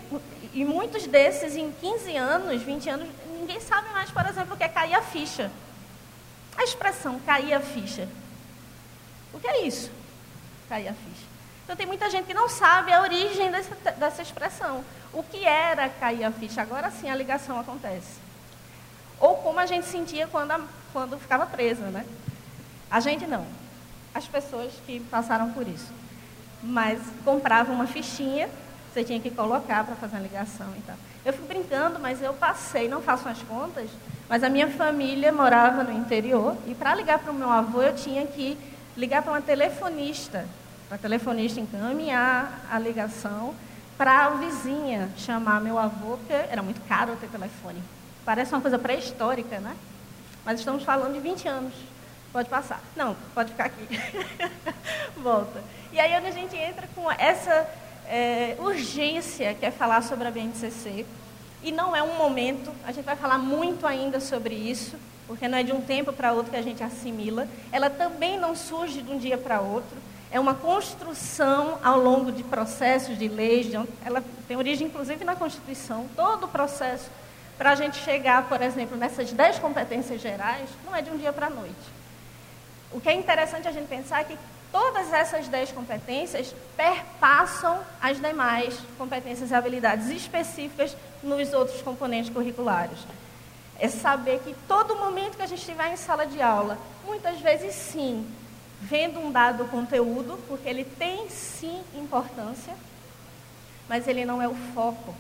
e 0.53 0.65
muitos 0.65 1.09
desses, 1.09 1.57
em 1.57 1.73
15 1.73 2.17
anos, 2.17 2.63
20 2.63 2.89
anos, 2.89 3.09
ninguém 3.41 3.61
sabe 3.61 3.89
mais, 3.91 4.09
por 4.09 4.25
exemplo, 4.25 4.55
o 4.55 4.57
que 4.57 4.63
é 4.63 4.69
cair 4.69 4.95
a 4.95 5.03
ficha. 5.03 5.51
A 6.57 6.63
expressão 6.63 7.19
cair 7.27 7.55
a 7.55 7.61
ficha. 7.61 8.09
O 9.33 9.41
que 9.41 9.49
é 9.49 9.67
isso? 9.67 9.91
Cair 10.69 10.87
a 10.89 10.95
ficha. 10.95 11.27
Então 11.65 11.75
tem 11.75 11.87
muita 11.87 12.09
gente 12.09 12.27
que 12.27 12.35
não 12.35 12.49
sabe 12.49 12.93
a 12.93 13.03
origem 13.03 13.51
dessa, 13.51 13.75
dessa 13.93 14.23
expressão. 14.23 14.85
O 15.15 15.23
que 15.23 15.45
era 15.45 15.89
cair 15.89 16.25
a 16.25 16.33
ficha? 16.33 16.61
Agora 16.61 16.91
sim 16.91 17.09
a 17.09 17.15
ligação 17.15 17.59
acontece. 17.59 18.19
Ou 19.21 19.37
como 19.37 19.61
a 19.61 19.67
gente 19.67 19.87
sentia 19.87 20.27
quando, 20.27 20.51
a, 20.51 20.61
quando 20.93 21.19
ficava 21.19 21.47
presa, 21.47 21.87
né? 21.87 22.05
A 22.91 22.99
gente 22.99 23.25
não. 23.27 23.47
As 24.13 24.27
pessoas 24.27 24.73
que 24.85 24.99
passaram 25.01 25.53
por 25.53 25.69
isso. 25.69 25.93
Mas 26.63 27.01
compravam 27.25 27.77
uma 27.77 27.87
fichinha, 27.87 28.49
você 28.93 29.05
tinha 29.05 29.21
que 29.21 29.31
colocar 29.31 29.85
para 29.85 29.95
fazer 29.95 30.17
a 30.17 30.21
ligação 30.21 30.67
e 30.77 30.81
tal. 30.83 30.97
Eu 31.25 31.33
fico 31.33 31.47
brincando, 31.47 32.01
mas 32.01 32.21
eu 32.21 32.35
passei, 32.35 32.89
não 32.89 33.01
faço 33.01 33.29
as 33.29 33.39
contas, 33.43 33.89
mas 34.29 34.43
a 34.43 34.49
minha 34.49 34.69
família 34.69 35.33
morava 35.33 35.85
no 35.85 35.93
interior 35.93 36.57
e 36.67 36.75
para 36.75 36.95
ligar 36.95 37.19
para 37.21 37.31
o 37.31 37.35
meu 37.35 37.51
avô 37.51 37.83
eu 37.83 37.95
tinha 37.95 38.27
que 38.27 38.59
ligar 38.97 39.23
para 39.23 39.33
uma 39.33 39.43
telefonista, 39.43 40.47
para 40.89 40.97
a 40.97 40.99
telefonista 40.99 41.61
encaminhar 41.61 42.61
a 42.71 42.79
ligação 42.79 43.55
para 43.97 44.27
a 44.27 44.31
vizinha 44.31 45.11
chamar 45.17 45.61
meu 45.61 45.79
avô, 45.79 46.17
porque 46.17 46.33
era 46.33 46.63
muito 46.63 46.81
caro 46.89 47.17
ter 47.17 47.29
telefone. 47.29 47.83
Parece 48.25 48.53
uma 48.53 48.61
coisa 48.61 48.79
pré-histórica, 48.79 49.59
né? 49.61 49.77
Mas 50.45 50.59
estamos 50.59 50.83
falando 50.83 51.15
de 51.15 51.21
20 51.21 51.49
anos. 51.49 51.75
Pode 52.33 52.49
passar. 52.49 52.83
Não, 52.97 53.17
pode 53.35 53.53
ficar 53.53 53.67
aqui. 53.67 53.87
Volta. 55.17 55.63
E 55.93 56.01
aí 56.01 56.15
a 56.15 56.31
gente 56.31 56.57
entra 56.57 56.89
com 56.95 57.11
essa 57.13 57.69
é, 58.09 58.57
urgência 58.59 59.55
que 59.55 59.65
é 59.65 59.71
falar 59.71 60.03
sobre 60.03 60.27
a 60.27 60.31
BNCC. 60.31 61.07
E 61.63 61.73
não 61.73 61.95
é 61.95 62.03
um 62.03 62.17
momento, 62.17 62.71
a 62.85 62.93
gente 62.93 63.05
vai 63.05 63.17
falar 63.17 63.39
muito 63.39 63.87
ainda 63.87 64.21
sobre 64.21 64.55
isso, 64.55 64.99
porque 65.27 65.49
não 65.49 65.57
é 65.57 65.63
de 65.63 65.73
um 65.73 65.81
tempo 65.81 66.13
para 66.13 66.33
outro 66.33 66.51
que 66.51 66.57
a 66.59 66.63
gente 66.63 66.83
assimila. 66.83 67.49
Ela 67.73 67.89
também 67.89 68.39
não 68.39 68.55
surge 68.55 69.01
de 69.01 69.11
um 69.11 69.19
dia 69.19 69.39
para 69.39 69.61
outro. 69.61 69.97
É 70.35 70.41
uma 70.41 70.57
construção 70.57 71.79
ao 71.81 71.97
longo 71.97 72.33
de 72.33 72.43
processos 72.43 73.17
de 73.17 73.29
leis. 73.29 73.67
De, 73.67 73.77
ela 74.05 74.21
tem 74.49 74.57
origem, 74.57 74.89
inclusive, 74.89 75.25
na 75.25 75.37
Constituição. 75.37 76.09
Todo 76.17 76.47
o 76.47 76.49
processo 76.49 77.09
para 77.57 77.71
a 77.71 77.75
gente 77.77 77.99
chegar, 77.99 78.49
por 78.49 78.61
exemplo, 78.61 78.97
nessas 78.97 79.31
dez 79.31 79.61
competências 79.61 80.21
gerais, 80.21 80.69
não 80.85 80.93
é 80.93 81.01
de 81.01 81.09
um 81.09 81.17
dia 81.17 81.33
para 81.33 81.47
a 81.47 81.51
noite. 81.51 81.87
O 82.91 83.01
que 83.01 83.09
é 83.09 83.13
interessante 83.13 83.69
a 83.69 83.71
gente 83.71 83.87
pensar 83.87 84.23
é 84.23 84.25
que 84.25 84.37
todas 84.73 85.13
essas 85.13 85.47
dez 85.47 85.71
competências 85.71 86.53
perpassam 86.77 87.79
as 88.03 88.21
demais 88.21 88.77
competências 88.99 89.53
e 89.53 89.55
habilidades 89.55 90.09
específicas 90.09 90.97
nos 91.23 91.53
outros 91.53 91.81
componentes 91.81 92.29
curriculares. 92.29 92.99
É 93.79 93.87
saber 93.87 94.41
que 94.41 94.53
todo 94.67 94.97
momento 94.97 95.37
que 95.37 95.43
a 95.43 95.47
gente 95.47 95.61
estiver 95.61 95.93
em 95.93 95.97
sala 95.97 96.27
de 96.27 96.43
aula, 96.43 96.77
muitas 97.07 97.39
vezes 97.39 97.73
sim, 97.73 98.27
vendo 98.89 99.19
um 99.19 99.33
dado 99.33 99.65
conteúdo, 99.67 100.39
porque 100.47 100.69
ele 100.69 100.85
tem 100.85 101.29
sim 101.31 101.83
importância, 101.95 102.75
mas 103.89 104.07
ele 104.07 104.25
não 104.25 104.43
é 104.43 104.49
o 104.49 104.55
foco. 104.75 105.15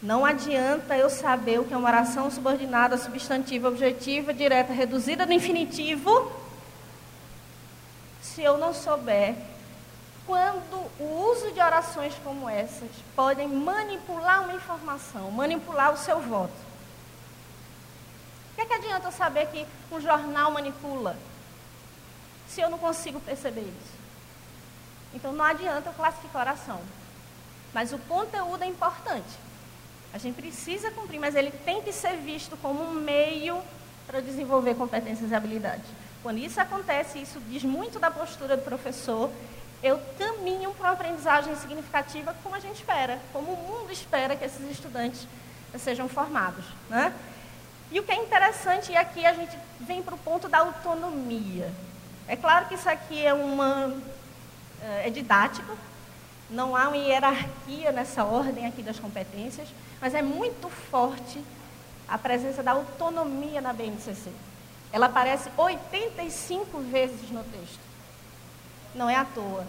Não 0.00 0.24
adianta 0.24 0.96
eu 0.96 1.10
saber 1.10 1.60
o 1.60 1.64
que 1.64 1.74
é 1.74 1.76
uma 1.76 1.88
oração 1.88 2.30
subordinada, 2.30 2.96
substantiva, 2.96 3.68
objetiva, 3.68 4.32
direta, 4.32 4.72
reduzida 4.72 5.26
no 5.26 5.32
infinitivo, 5.32 6.30
se 8.20 8.42
eu 8.42 8.58
não 8.58 8.72
souber 8.72 9.34
quando 10.24 10.76
o 11.00 11.30
uso 11.30 11.50
de 11.52 11.60
orações 11.60 12.14
como 12.22 12.48
essas 12.48 12.90
podem 13.16 13.48
manipular 13.48 14.44
uma 14.44 14.54
informação, 14.54 15.30
manipular 15.32 15.92
o 15.92 15.96
seu 15.96 16.20
voto. 16.20 16.52
O 18.52 18.54
que, 18.54 18.60
é 18.60 18.66
que 18.66 18.74
adianta 18.74 19.08
eu 19.08 19.12
saber 19.12 19.46
que 19.46 19.66
um 19.90 20.00
jornal 20.00 20.52
manipula, 20.52 21.16
se 22.52 22.60
eu 22.60 22.70
não 22.70 22.78
consigo 22.78 23.18
perceber 23.20 23.62
isso? 23.62 24.02
Então 25.14 25.32
não 25.32 25.44
adianta 25.44 25.88
eu 25.88 25.94
classificar 25.94 26.42
oração. 26.42 26.80
Mas 27.72 27.92
o 27.92 27.98
conteúdo 27.98 28.62
é 28.62 28.66
importante. 28.66 29.38
A 30.12 30.18
gente 30.18 30.34
precisa 30.34 30.90
cumprir, 30.90 31.18
mas 31.18 31.34
ele 31.34 31.50
tem 31.50 31.80
que 31.80 31.92
ser 31.92 32.16
visto 32.18 32.56
como 32.58 32.82
um 32.82 32.92
meio 32.92 33.62
para 34.06 34.20
desenvolver 34.20 34.74
competências 34.74 35.30
e 35.30 35.34
habilidades. 35.34 35.86
Quando 36.22 36.38
isso 36.38 36.60
acontece, 36.60 37.18
isso 37.18 37.40
diz 37.48 37.64
muito 37.64 37.98
da 37.98 38.10
postura 38.10 38.56
do 38.56 38.62
professor, 38.62 39.30
eu 39.82 39.98
caminho 40.18 40.72
para 40.74 40.88
uma 40.88 40.92
aprendizagem 40.92 41.56
significativa 41.56 42.36
como 42.42 42.54
a 42.54 42.60
gente 42.60 42.76
espera, 42.76 43.18
como 43.32 43.52
o 43.52 43.56
mundo 43.56 43.90
espera 43.90 44.36
que 44.36 44.44
esses 44.44 44.70
estudantes 44.70 45.26
sejam 45.78 46.08
formados. 46.08 46.64
Né? 46.90 47.12
E 47.90 47.98
o 47.98 48.02
que 48.02 48.12
é 48.12 48.16
interessante, 48.16 48.92
e 48.92 48.96
aqui 48.96 49.24
a 49.24 49.32
gente 49.32 49.56
vem 49.80 50.02
para 50.02 50.14
o 50.14 50.18
ponto 50.18 50.48
da 50.48 50.58
autonomia. 50.58 51.72
É 52.28 52.36
claro 52.36 52.66
que 52.66 52.74
isso 52.74 52.88
aqui 52.88 53.24
é 53.24 53.34
uma 53.34 53.94
é 54.82 55.10
didático, 55.10 55.76
não 56.50 56.76
há 56.76 56.88
uma 56.88 56.96
hierarquia 56.96 57.92
nessa 57.92 58.24
ordem 58.24 58.66
aqui 58.66 58.82
das 58.82 58.98
competências, 58.98 59.68
mas 60.00 60.14
é 60.14 60.22
muito 60.22 60.68
forte 60.68 61.42
a 62.08 62.18
presença 62.18 62.62
da 62.62 62.72
autonomia 62.72 63.60
na 63.60 63.72
BNCC. 63.72 64.30
Ela 64.92 65.06
aparece 65.06 65.50
85 65.56 66.78
vezes 66.80 67.30
no 67.30 67.42
texto. 67.44 67.80
Não 68.94 69.08
é 69.08 69.16
à 69.16 69.24
toa. 69.24 69.66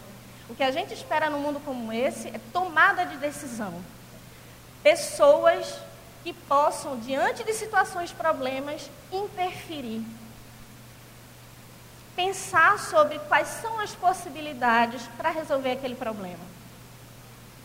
O 0.49 0.55
que 0.55 0.63
a 0.63 0.71
gente 0.71 0.93
espera 0.93 1.29
num 1.29 1.39
mundo 1.39 1.61
como 1.63 1.93
esse 1.93 2.27
é 2.27 2.39
tomada 2.51 3.05
de 3.05 3.15
decisão. 3.15 3.73
Pessoas 4.81 5.73
que 6.23 6.33
possam, 6.33 6.99
diante 6.99 7.43
de 7.43 7.53
situações, 7.53 8.11
problemas, 8.11 8.89
interferir. 9.11 10.03
Pensar 12.15 12.79
sobre 12.79 13.17
quais 13.19 13.47
são 13.47 13.79
as 13.79 13.93
possibilidades 13.95 15.01
para 15.17 15.29
resolver 15.29 15.71
aquele 15.71 15.95
problema. 15.95 16.43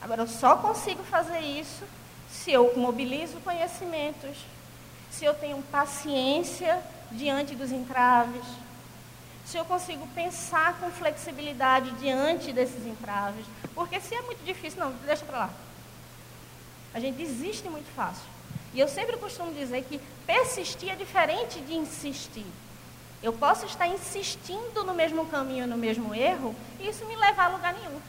Agora, 0.01 0.23
eu 0.23 0.29
só 0.29 0.57
consigo 0.57 1.03
fazer 1.05 1.41
isso 1.41 1.85
se 2.31 2.53
eu 2.53 2.73
mobilizo 2.77 3.41
conhecimentos, 3.41 4.39
se 5.11 5.25
eu 5.25 5.35
tenho 5.35 5.63
paciência 5.65 6.81
diante 7.11 7.55
dos 7.55 7.73
entraves, 7.73 8.45
se 9.45 9.57
eu 9.57 9.65
consigo 9.65 10.07
pensar 10.09 10.79
com 10.79 10.91
flexibilidade 10.91 11.91
diante 11.93 12.53
desses 12.53 12.87
entraves. 12.87 13.47
Porque 13.75 13.99
se 14.01 14.15
é 14.15 14.21
muito 14.23 14.45
difícil, 14.45 14.79
não, 14.79 14.93
deixa 15.07 15.25
para 15.25 15.39
lá. 15.39 15.51
A 16.93 17.01
gente 17.01 17.17
desiste 17.17 17.69
muito 17.69 17.91
fácil. 17.95 18.25
E 18.75 18.81
eu 18.81 18.89
sempre 18.89 19.17
costumo 19.17 19.53
dizer 19.53 19.85
que 19.85 19.99
persistir 20.27 20.91
é 20.91 20.97
diferente 20.97 21.61
de 21.61 21.75
insistir. 21.75 22.47
Eu 23.23 23.33
posso 23.33 23.67
estar 23.67 23.89
insistindo 23.89 24.85
no 24.85 24.95
mesmo 24.95 25.27
caminho, 25.27 25.67
no 25.67 25.77
mesmo 25.77 26.15
erro, 26.15 26.55
e 26.79 26.89
isso 26.89 27.05
me 27.07 27.17
levar 27.17 27.47
a 27.47 27.49
lugar 27.49 27.75
nenhum. 27.75 28.01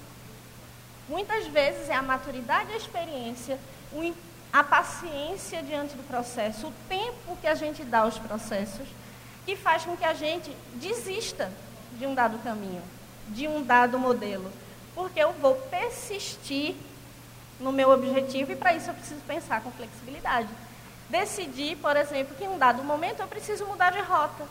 Muitas 1.07 1.47
vezes 1.47 1.89
é 1.89 1.95
a 1.95 2.01
maturidade 2.03 2.69
e 2.69 2.73
a 2.73 2.77
experiência, 2.77 3.59
a 4.53 4.63
paciência 4.63 5.63
diante 5.63 5.95
do 5.95 6.03
processo, 6.03 6.67
o 6.67 6.73
tempo 6.87 7.35
que 7.41 7.47
a 7.47 7.55
gente 7.55 7.83
dá 7.83 7.99
aos 8.01 8.19
processos, 8.19 8.87
que 9.45 9.55
faz 9.55 9.83
com 9.83 9.97
que 9.97 10.05
a 10.05 10.13
gente 10.13 10.55
desista 10.75 11.51
de 11.97 12.05
um 12.05 12.13
dado 12.13 12.37
caminho, 12.43 12.83
de 13.29 13.47
um 13.47 13.63
dado 13.63 13.97
modelo. 13.97 14.51
Porque 14.93 15.19
eu 15.19 15.33
vou 15.33 15.55
persistir 15.55 16.75
no 17.59 17.71
meu 17.71 17.89
objetivo 17.89 18.51
e 18.51 18.55
para 18.55 18.73
isso 18.73 18.91
eu 18.91 18.93
preciso 18.93 19.21
pensar 19.21 19.61
com 19.61 19.71
flexibilidade. 19.71 20.49
Decidir, 21.09 21.75
por 21.77 21.97
exemplo, 21.97 22.35
que 22.35 22.43
em 22.43 22.49
um 22.49 22.59
dado 22.59 22.83
momento 22.83 23.21
eu 23.21 23.27
preciso 23.27 23.65
mudar 23.65 23.91
de 23.91 24.01
rota. 24.01 24.45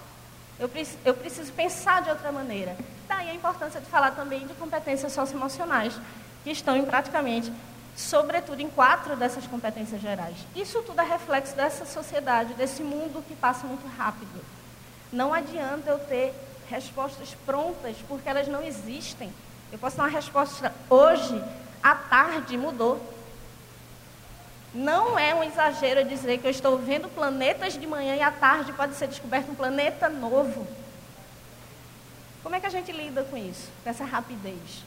Eu, 0.58 0.70
eu 1.04 1.14
preciso 1.14 1.52
pensar 1.52 2.02
de 2.02 2.10
outra 2.10 2.32
maneira. 2.32 2.76
Daí 3.06 3.30
a 3.30 3.34
importância 3.34 3.80
de 3.80 3.86
falar 3.86 4.10
também 4.12 4.46
de 4.46 4.54
competências 4.54 5.12
socioemocionais, 5.12 5.94
que 6.42 6.50
estão 6.50 6.76
em 6.76 6.84
praticamente, 6.84 7.52
sobretudo 7.96 8.60
em 8.60 8.68
quatro 8.68 9.16
dessas 9.16 9.46
competências 9.46 10.00
gerais. 10.00 10.36
Isso 10.54 10.82
tudo 10.82 11.00
é 11.00 11.04
reflexo 11.04 11.54
dessa 11.54 11.84
sociedade, 11.86 12.54
desse 12.54 12.82
mundo 12.82 13.24
que 13.26 13.34
passa 13.34 13.66
muito 13.66 13.86
rápido. 13.96 14.44
Não 15.12 15.32
adianta 15.32 15.90
eu 15.90 15.98
ter 15.98 16.34
respostas 16.68 17.34
prontas, 17.46 17.96
porque 18.06 18.28
elas 18.28 18.46
não 18.46 18.62
existem. 18.62 19.32
Eu 19.72 19.78
posso 19.78 19.96
dar 19.96 20.04
uma 20.04 20.10
resposta 20.10 20.72
hoje, 20.90 21.42
à 21.82 21.94
tarde 21.94 22.56
mudou. 22.56 23.17
Não 24.74 25.18
é 25.18 25.34
um 25.34 25.42
exagero 25.42 26.04
dizer 26.04 26.38
que 26.38 26.46
eu 26.46 26.50
estou 26.50 26.76
vendo 26.78 27.08
planetas 27.08 27.72
de 27.74 27.86
manhã 27.86 28.16
e 28.16 28.22
à 28.22 28.30
tarde 28.30 28.72
pode 28.72 28.94
ser 28.94 29.08
descoberto 29.08 29.50
um 29.50 29.54
planeta 29.54 30.08
novo. 30.08 30.66
Como 32.42 32.54
é 32.54 32.60
que 32.60 32.66
a 32.66 32.70
gente 32.70 32.92
lida 32.92 33.24
com 33.24 33.36
isso, 33.36 33.68
com 33.82 33.90
essa 33.90 34.04
rapidez? 34.04 34.84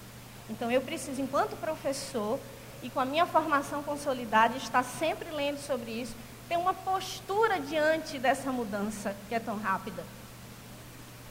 Então, 0.49 0.71
eu 0.71 0.81
preciso, 0.81 1.21
enquanto 1.21 1.55
professor, 1.57 2.39
e 2.83 2.89
com 2.89 2.99
a 2.99 3.05
minha 3.05 3.25
formação 3.25 3.83
consolidada, 3.83 4.57
estar 4.57 4.83
sempre 4.83 5.29
lendo 5.29 5.59
sobre 5.59 5.91
isso, 5.91 6.15
ter 6.47 6.57
uma 6.57 6.73
postura 6.73 7.59
diante 7.59 8.17
dessa 8.19 8.51
mudança 8.51 9.15
que 9.29 9.35
é 9.35 9.39
tão 9.39 9.57
rápida. 9.57 10.03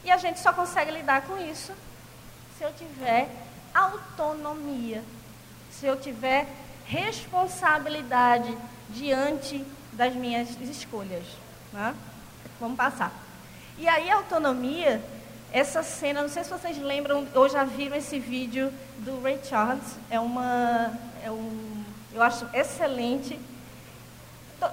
E 0.03 0.09
a 0.09 0.17
gente 0.17 0.39
só 0.39 0.51
consegue 0.51 0.91
lidar 0.91 1.21
com 1.23 1.37
isso 1.37 1.73
se 2.57 2.63
eu 2.63 2.73
tiver 2.73 3.29
autonomia, 3.73 5.03
se 5.71 5.85
eu 5.85 5.99
tiver 5.99 6.47
responsabilidade 6.91 8.57
diante 8.89 9.65
das 9.93 10.13
minhas 10.13 10.49
escolhas. 10.59 11.23
Né? 11.71 11.95
Vamos 12.59 12.75
passar. 12.75 13.13
E 13.77 13.87
aí 13.87 14.11
a 14.11 14.17
autonomia, 14.17 15.01
essa 15.53 15.81
cena, 15.83 16.21
não 16.21 16.27
sei 16.27 16.43
se 16.43 16.49
vocês 16.49 16.77
lembram 16.77 17.25
ou 17.33 17.47
já 17.47 17.63
viram 17.63 17.95
esse 17.95 18.19
vídeo 18.19 18.71
do 18.99 19.21
Ray 19.21 19.39
Charles, 19.41 19.95
é 20.09 20.19
uma, 20.19 20.91
é 21.23 21.31
um, 21.31 21.83
eu 22.13 22.21
acho 22.21 22.45
excelente. 22.53 23.39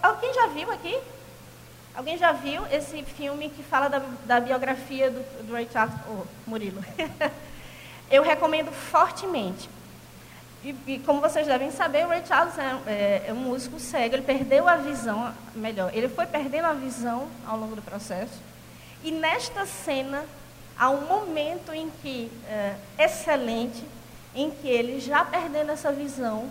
Alguém 0.02 0.34
já 0.34 0.48
viu 0.48 0.72
aqui? 0.72 0.98
Alguém 1.94 2.18
já 2.18 2.32
viu 2.32 2.66
esse 2.66 3.00
filme 3.04 3.48
que 3.48 3.62
fala 3.62 3.88
da, 3.88 4.02
da 4.26 4.40
biografia 4.40 5.08
do, 5.08 5.46
do 5.46 5.52
Ray 5.52 5.68
Charles? 5.72 5.94
Oh, 6.10 6.24
Murilo. 6.48 6.84
eu 8.10 8.24
recomendo 8.24 8.72
fortemente. 8.72 9.70
E, 10.64 10.74
e, 10.86 10.98
como 11.00 11.20
vocês 11.20 11.46
devem 11.46 11.70
saber, 11.70 12.04
o 12.04 12.08
Ray 12.08 12.26
Charles 12.26 12.58
é, 12.58 12.62
é, 12.86 13.24
é, 13.28 13.32
um 13.32 13.36
músico 13.36 13.78
cego, 13.78 14.16
ele 14.16 14.22
perdeu 14.22 14.68
a 14.68 14.76
visão, 14.76 15.32
melhor, 15.54 15.90
ele 15.94 16.08
foi 16.08 16.26
perdendo 16.26 16.64
a 16.64 16.72
visão 16.72 17.28
ao 17.46 17.56
longo 17.56 17.76
do 17.76 17.82
processo. 17.82 18.34
E 19.04 19.12
nesta 19.12 19.64
cena, 19.66 20.24
há 20.76 20.90
um 20.90 21.06
momento 21.06 21.72
em 21.72 21.88
que, 22.02 22.30
é, 22.48 22.74
excelente, 22.98 23.84
em 24.34 24.50
que 24.50 24.66
ele, 24.66 24.98
já 24.98 25.24
perdendo 25.24 25.70
essa 25.70 25.92
visão, 25.92 26.50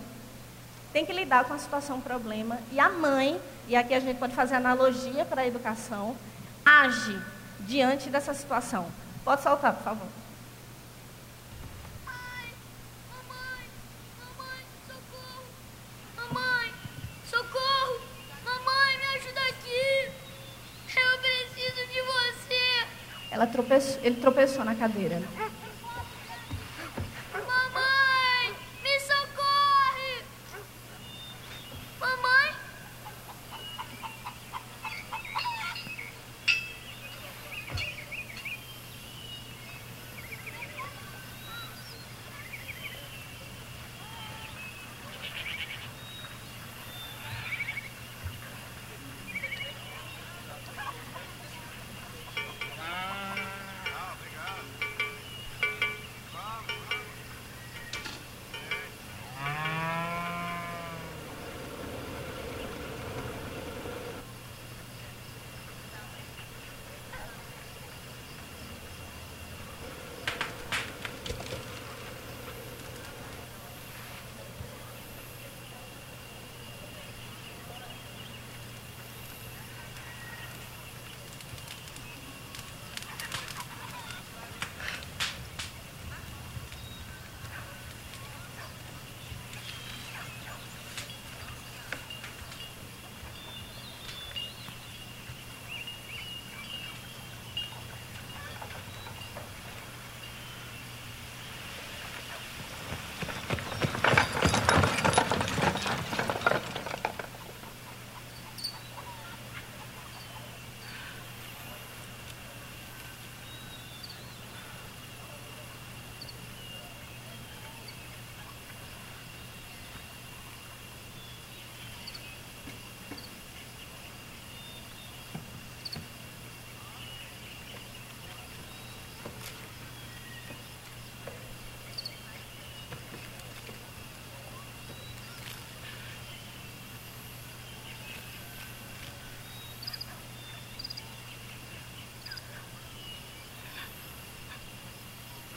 tem 0.90 1.04
que 1.04 1.12
lidar 1.12 1.44
com 1.44 1.52
a 1.52 1.58
situação, 1.58 2.00
problema, 2.00 2.58
e 2.72 2.80
a 2.80 2.88
mãe, 2.88 3.38
e 3.68 3.76
aqui 3.76 3.92
a 3.92 4.00
gente 4.00 4.16
pode 4.16 4.34
fazer 4.34 4.54
analogia 4.54 5.26
para 5.26 5.42
a 5.42 5.46
educação, 5.46 6.16
age 6.64 7.20
diante 7.60 8.08
dessa 8.08 8.32
situação. 8.32 8.86
Pode 9.22 9.42
soltar, 9.42 9.74
por 9.74 9.82
favor. 9.82 10.08
Ela 23.38 23.46
tropeçou, 23.46 24.00
ele 24.02 24.16
tropeçou 24.16 24.64
na 24.64 24.74
cadeira. 24.74 25.22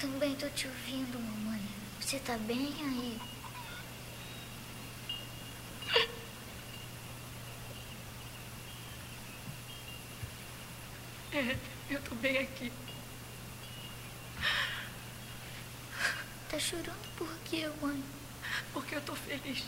Também 0.01 0.33
tô 0.33 0.49
te 0.49 0.67
ouvindo, 0.67 1.19
mamãe. 1.19 1.61
Você 1.99 2.17
tá 2.17 2.35
bem 2.35 2.73
aí? 2.79 3.21
É, 11.31 11.55
eu 11.91 12.01
tô 12.01 12.15
bem 12.15 12.39
aqui. 12.39 12.73
Tá 16.49 16.57
chorando 16.57 17.15
por 17.15 17.29
quê, 17.45 17.69
mãe? 17.79 18.03
Porque 18.73 18.95
eu 18.95 19.01
tô 19.01 19.13
feliz. 19.13 19.63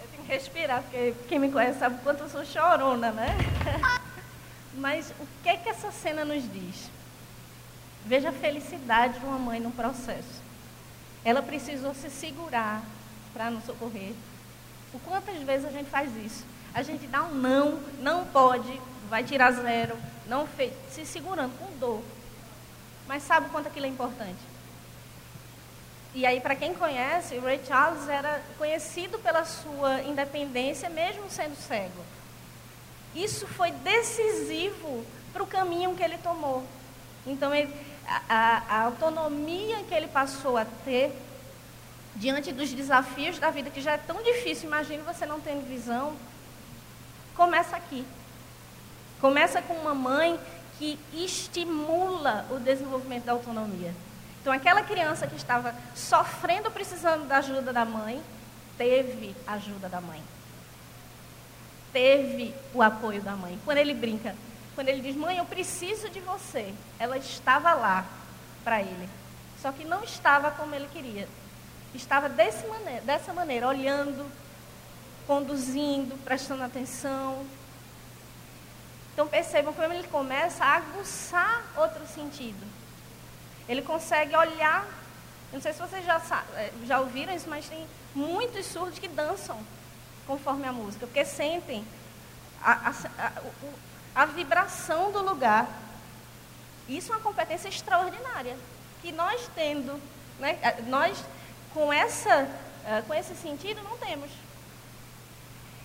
eu 0.00 0.08
tenho 0.10 0.22
que 0.22 0.32
respirar, 0.32 0.82
porque 0.84 1.14
quem 1.28 1.38
me 1.38 1.52
conhece 1.52 1.80
sabe 1.80 1.96
o 1.96 1.98
quanto 1.98 2.22
eu 2.22 2.30
sou 2.30 2.46
chorona, 2.46 3.12
né? 3.12 3.36
Mas 4.76 5.10
o 5.20 5.26
que 5.42 5.48
é 5.48 5.56
que 5.56 5.68
essa 5.68 5.90
cena 5.90 6.24
nos 6.24 6.42
diz? 6.52 6.90
Veja 8.04 8.30
a 8.30 8.32
felicidade 8.32 9.18
de 9.18 9.24
uma 9.24 9.38
mãe 9.38 9.60
no 9.60 9.70
processo. 9.70 10.42
Ela 11.24 11.42
precisou 11.42 11.94
se 11.94 12.10
segurar 12.10 12.82
para 13.32 13.50
nos 13.50 13.64
socorrer. 13.64 14.12
O 14.92 14.98
quantas 15.00 15.40
vezes 15.42 15.66
a 15.66 15.70
gente 15.70 15.88
faz 15.88 16.14
isso? 16.16 16.44
A 16.74 16.82
gente 16.82 17.06
dá 17.06 17.22
um 17.22 17.34
não, 17.34 17.80
não 18.00 18.24
pode, 18.26 18.80
vai 19.08 19.24
tirar 19.24 19.52
zero, 19.52 19.96
não 20.26 20.46
fez, 20.46 20.72
se 20.90 21.06
segurando 21.06 21.56
com 21.58 21.78
dor. 21.78 22.02
Mas 23.06 23.22
sabe 23.22 23.46
o 23.46 23.50
quanto 23.50 23.68
aquilo 23.68 23.86
é 23.86 23.88
importante? 23.88 24.38
E 26.14 26.24
aí, 26.24 26.40
para 26.40 26.54
quem 26.54 26.74
conhece, 26.74 27.38
Ray 27.38 27.60
Charles 27.66 28.08
era 28.08 28.40
conhecido 28.56 29.18
pela 29.18 29.44
sua 29.44 30.02
independência, 30.02 30.88
mesmo 30.88 31.28
sendo 31.28 31.56
cego. 31.56 32.04
Isso 33.14 33.46
foi 33.46 33.70
decisivo 33.70 35.04
para 35.32 35.42
o 35.42 35.46
caminho 35.46 35.94
que 35.94 36.02
ele 36.02 36.18
tomou. 36.18 36.64
Então, 37.26 37.54
ele, 37.54 37.72
a, 38.28 38.62
a, 38.68 38.82
autonomia 38.82 39.82
que 39.84 39.94
ele 39.94 40.08
passou 40.08 40.56
a 40.56 40.64
ter 40.84 41.12
diante 42.16 42.52
dos 42.52 42.72
desafios 42.72 43.38
da 43.38 43.50
vida, 43.50 43.70
que 43.70 43.80
já 43.80 43.92
é 43.92 43.98
tão 43.98 44.22
difícil, 44.22 44.66
imagine 44.66 45.02
você 45.02 45.24
não 45.26 45.40
tendo 45.40 45.66
visão, 45.66 46.14
começa 47.36 47.76
aqui. 47.76 48.04
Começa 49.20 49.62
com 49.62 49.74
uma 49.74 49.94
mãe 49.94 50.38
que 50.78 50.98
estimula 51.12 52.46
o 52.50 52.58
desenvolvimento 52.58 53.24
da 53.24 53.32
autonomia. 53.32 53.94
Então, 54.40 54.52
aquela 54.52 54.82
criança 54.82 55.26
que 55.26 55.36
estava 55.36 55.74
sofrendo, 55.94 56.70
precisando 56.70 57.26
da 57.26 57.38
ajuda 57.38 57.72
da 57.72 57.84
mãe, 57.84 58.20
teve 58.76 59.34
ajuda 59.46 59.88
da 59.88 60.00
mãe 60.00 60.22
teve 61.94 62.52
o 62.74 62.82
apoio 62.82 63.22
da 63.22 63.36
mãe. 63.36 63.58
Quando 63.64 63.78
ele 63.78 63.94
brinca, 63.94 64.34
quando 64.74 64.88
ele 64.88 65.00
diz, 65.00 65.14
mãe, 65.14 65.38
eu 65.38 65.44
preciso 65.46 66.10
de 66.10 66.18
você, 66.20 66.74
ela 66.98 67.16
estava 67.16 67.72
lá 67.72 68.04
para 68.64 68.82
ele. 68.82 69.08
Só 69.62 69.70
que 69.70 69.84
não 69.84 70.02
estava 70.02 70.50
como 70.50 70.74
ele 70.74 70.88
queria. 70.92 71.28
Estava 71.94 72.28
desse 72.28 72.66
maneira, 72.66 73.00
dessa 73.02 73.32
maneira, 73.32 73.68
olhando, 73.68 74.26
conduzindo, 75.26 76.18
prestando 76.24 76.64
atenção. 76.64 77.46
Então 79.12 79.28
percebam 79.28 79.72
como 79.72 79.94
ele 79.94 80.08
começa 80.08 80.64
a 80.64 80.76
aguçar 80.76 81.62
outro 81.76 82.04
sentido. 82.08 82.66
Ele 83.68 83.80
consegue 83.80 84.34
olhar. 84.36 84.84
Não 85.52 85.60
sei 85.60 85.72
se 85.72 85.78
vocês 85.78 86.04
já, 86.04 86.20
eh, 86.56 86.72
já 86.84 86.98
ouviram 86.98 87.32
isso, 87.32 87.48
mas 87.48 87.68
tem 87.68 87.86
muitos 88.12 88.66
surdos 88.66 88.98
que 88.98 89.06
dançam 89.06 89.56
conforme 90.26 90.66
a 90.66 90.72
música, 90.72 91.06
porque 91.06 91.24
sentem 91.24 91.84
a, 92.62 92.92
a, 93.18 93.32
a 94.14 94.26
vibração 94.26 95.12
do 95.12 95.22
lugar. 95.22 95.68
Isso 96.88 97.12
é 97.12 97.16
uma 97.16 97.22
competência 97.22 97.68
extraordinária. 97.68 98.56
Que 99.02 99.12
nós 99.12 99.48
tendo, 99.54 100.00
né, 100.38 100.58
nós 100.86 101.22
com, 101.72 101.92
essa, 101.92 102.48
com 103.06 103.14
esse 103.14 103.34
sentido 103.34 103.82
não 103.82 103.98
temos. 103.98 104.30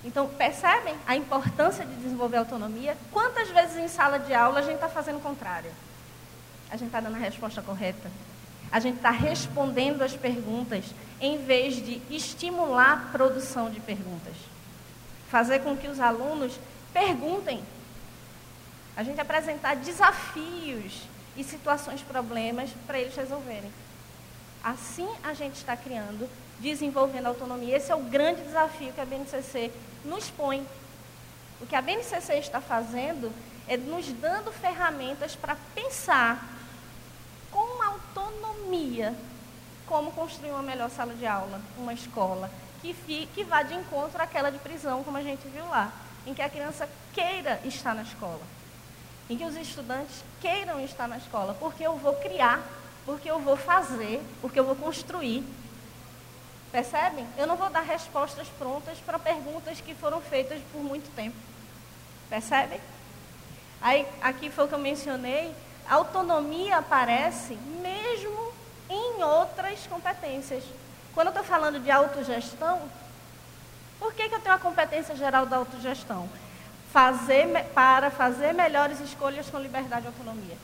Então, 0.04 0.30
percebem 0.30 0.96
a 1.06 1.16
importância 1.16 1.86
de 1.86 1.94
desenvolver 1.96 2.38
autonomia? 2.38 2.96
Quantas 3.12 3.50
vezes 3.50 3.78
em 3.78 3.88
sala 3.90 4.18
de 4.18 4.34
aula 4.34 4.60
a 4.60 4.64
gente 4.64 4.76
está 4.76 4.88
fazendo 4.88 5.18
o 5.18 5.22
contrário? 5.22 5.72
A 6.70 6.78
gente 6.78 6.88
está 6.88 7.02
dando 7.02 7.16
a 7.16 7.20
resposta 7.20 7.62
correta? 7.62 8.10
A 8.72 8.80
gente 8.80 8.98
está 8.98 9.10
respondendo 9.10 10.02
as 10.04 10.16
perguntas 10.16 10.86
em 11.20 11.38
vez 11.44 11.76
de 11.76 12.02
estimular 12.10 12.94
a 12.94 13.12
produção 13.12 13.70
de 13.70 13.80
perguntas. 13.80 14.36
Fazer 15.30 15.60
com 15.60 15.76
que 15.76 15.88
os 15.88 16.00
alunos 16.00 16.60
perguntem. 16.94 17.64
A 18.96 19.04
gente 19.04 19.20
apresentar 19.20 19.76
desafios 19.76 21.02
e 21.36 21.44
situações, 21.44 22.02
problemas 22.02 22.70
para 22.86 23.00
eles 23.00 23.16
resolverem. 23.16 23.72
Assim 24.64 25.10
a 25.24 25.34
gente 25.34 25.56
está 25.56 25.76
criando, 25.76 26.30
desenvolvendo 26.60 27.28
autonomia. 27.28 27.78
Esse 27.78 27.92
é 27.92 27.96
o 27.96 28.04
grande 28.04 28.42
desafio 28.42 28.94
que 28.94 29.02
a 29.02 29.06
BNCC 29.06 29.72
nos 30.06 30.30
põe. 30.30 30.66
O 31.62 31.66
que 31.66 31.76
a 31.76 31.82
BNCC 31.82 32.36
está 32.36 32.62
fazendo 32.62 33.32
é 33.68 33.78
nos 33.78 34.12
dando 34.14 34.52
ferramentas 34.52 35.36
para 35.36 35.56
pensar 35.74 36.46
com 37.52 37.84
autonomia 37.84 38.49
como 39.90 40.12
construir 40.12 40.52
uma 40.52 40.62
melhor 40.62 40.90
sala 40.92 41.16
de 41.16 41.26
aula, 41.26 41.60
uma 41.78 41.94
escola, 41.94 42.50
que, 42.82 42.94
fi, 42.94 43.28
que 43.34 43.44
vá 43.44 43.64
de 43.64 43.74
encontro 43.74 44.22
àquela 44.22 44.52
de 44.52 44.60
prisão, 44.60 45.04
como 45.04 45.18
a 45.18 45.24
gente 45.24 45.48
viu 45.48 45.68
lá, 45.68 45.92
em 46.28 46.34
que 46.34 46.42
a 46.42 46.50
criança 46.50 46.88
queira 47.12 47.60
estar 47.66 47.96
na 47.96 48.04
escola, 48.04 48.42
em 49.30 49.36
que 49.36 49.44
os 49.44 49.56
estudantes 49.56 50.24
queiram 50.40 50.80
estar 50.80 51.08
na 51.08 51.18
escola, 51.18 51.56
porque 51.60 51.84
eu 51.84 51.96
vou 51.98 52.14
criar, 52.14 52.62
porque 53.06 53.30
eu 53.30 53.40
vou 53.40 53.58
fazer, 53.58 54.22
porque 54.42 54.60
eu 54.60 54.64
vou 54.64 54.76
construir. 54.76 55.44
Percebem? 56.72 57.28
Eu 57.36 57.48
não 57.48 57.56
vou 57.56 57.70
dar 57.72 57.82
respostas 57.82 58.48
prontas 58.60 59.00
para 59.00 59.18
perguntas 59.18 59.82
que 59.82 59.96
foram 59.96 60.22
feitas 60.22 60.62
por 60.72 60.84
muito 60.84 61.14
tempo. 61.16 61.36
Percebem? 62.30 62.80
Aí, 63.82 64.06
aqui 64.22 64.52
foi 64.52 64.66
o 64.66 64.68
que 64.68 64.76
eu 64.76 64.80
mencionei, 64.80 65.52
a 65.90 65.96
autonomia 65.96 66.78
aparece 66.78 67.56
mesmo 67.82 67.99
outras 69.22 69.86
competências. 69.88 70.64
Quando 71.14 71.28
eu 71.28 71.32
estou 71.32 71.44
falando 71.44 71.80
de 71.80 71.92
autogestão, 71.92 72.82
por 74.00 74.14
que, 74.14 74.30
que 74.30 74.36
eu 74.36 74.40
tenho 74.40 74.56
a 74.56 74.60
competência 74.60 75.16
geral 75.16 75.46
da 75.46 75.58
autogestão? 75.58 76.30
Fazer, 76.92 77.48
para 77.74 78.10
fazer 78.10 78.54
melhores 78.54 79.00
escolhas 79.00 79.50
com 79.50 79.60
liberdade 79.60 80.06
e 80.06 80.08
autonomia. 80.08 80.58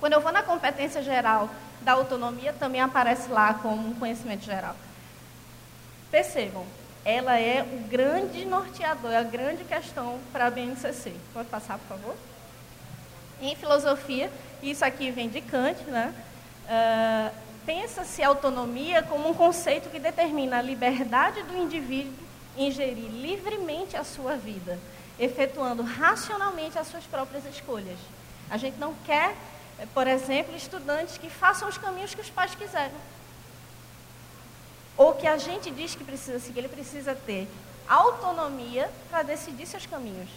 Quando 0.00 0.12
eu 0.12 0.20
vou 0.20 0.32
na 0.32 0.42
competência 0.42 1.02
geral 1.02 1.48
da 1.80 1.92
autonomia, 1.92 2.52
também 2.52 2.80
aparece 2.80 3.28
lá 3.30 3.54
como 3.54 3.88
um 3.88 3.94
conhecimento 3.94 4.44
geral. 4.44 4.76
Percebam, 6.10 6.66
ela 7.04 7.38
é 7.38 7.62
o 7.62 7.88
grande 7.88 8.44
norteador, 8.44 9.12
é 9.12 9.16
a 9.16 9.22
grande 9.22 9.64
questão 9.64 10.18
para 10.32 10.46
a 10.46 10.50
BNCC. 10.50 11.14
Pode 11.32 11.48
passar, 11.48 11.78
por 11.78 11.96
favor? 11.96 12.16
Em 13.40 13.54
filosofia, 13.54 14.30
isso 14.62 14.84
aqui 14.84 15.10
vem 15.10 15.28
de 15.28 15.40
Kant, 15.40 15.80
né? 15.84 16.12
Uh, 16.66 17.47
Pensa-se 17.68 18.22
autonomia 18.22 19.02
como 19.02 19.28
um 19.28 19.34
conceito 19.34 19.90
que 19.90 19.98
determina 19.98 20.56
a 20.56 20.62
liberdade 20.62 21.42
do 21.42 21.54
indivíduo 21.54 22.14
em 22.56 22.70
gerir 22.70 23.10
livremente 23.10 23.94
a 23.94 24.02
sua 24.02 24.36
vida, 24.36 24.78
efetuando 25.18 25.82
racionalmente 25.82 26.78
as 26.78 26.86
suas 26.86 27.04
próprias 27.04 27.44
escolhas. 27.44 27.98
A 28.48 28.56
gente 28.56 28.78
não 28.78 28.94
quer, 29.04 29.36
por 29.92 30.06
exemplo, 30.06 30.56
estudantes 30.56 31.18
que 31.18 31.28
façam 31.28 31.68
os 31.68 31.76
caminhos 31.76 32.14
que 32.14 32.22
os 32.22 32.30
pais 32.30 32.54
quiserem. 32.54 32.96
Ou 34.96 35.12
que 35.12 35.26
a 35.26 35.36
gente 35.36 35.70
diz 35.70 35.94
que 35.94 36.04
precisa 36.04 36.38
seguir, 36.38 36.60
ele 36.60 36.68
precisa 36.68 37.14
ter 37.14 37.46
autonomia 37.86 38.90
para 39.10 39.22
decidir 39.22 39.66
seus 39.66 39.84
caminhos. 39.84 40.30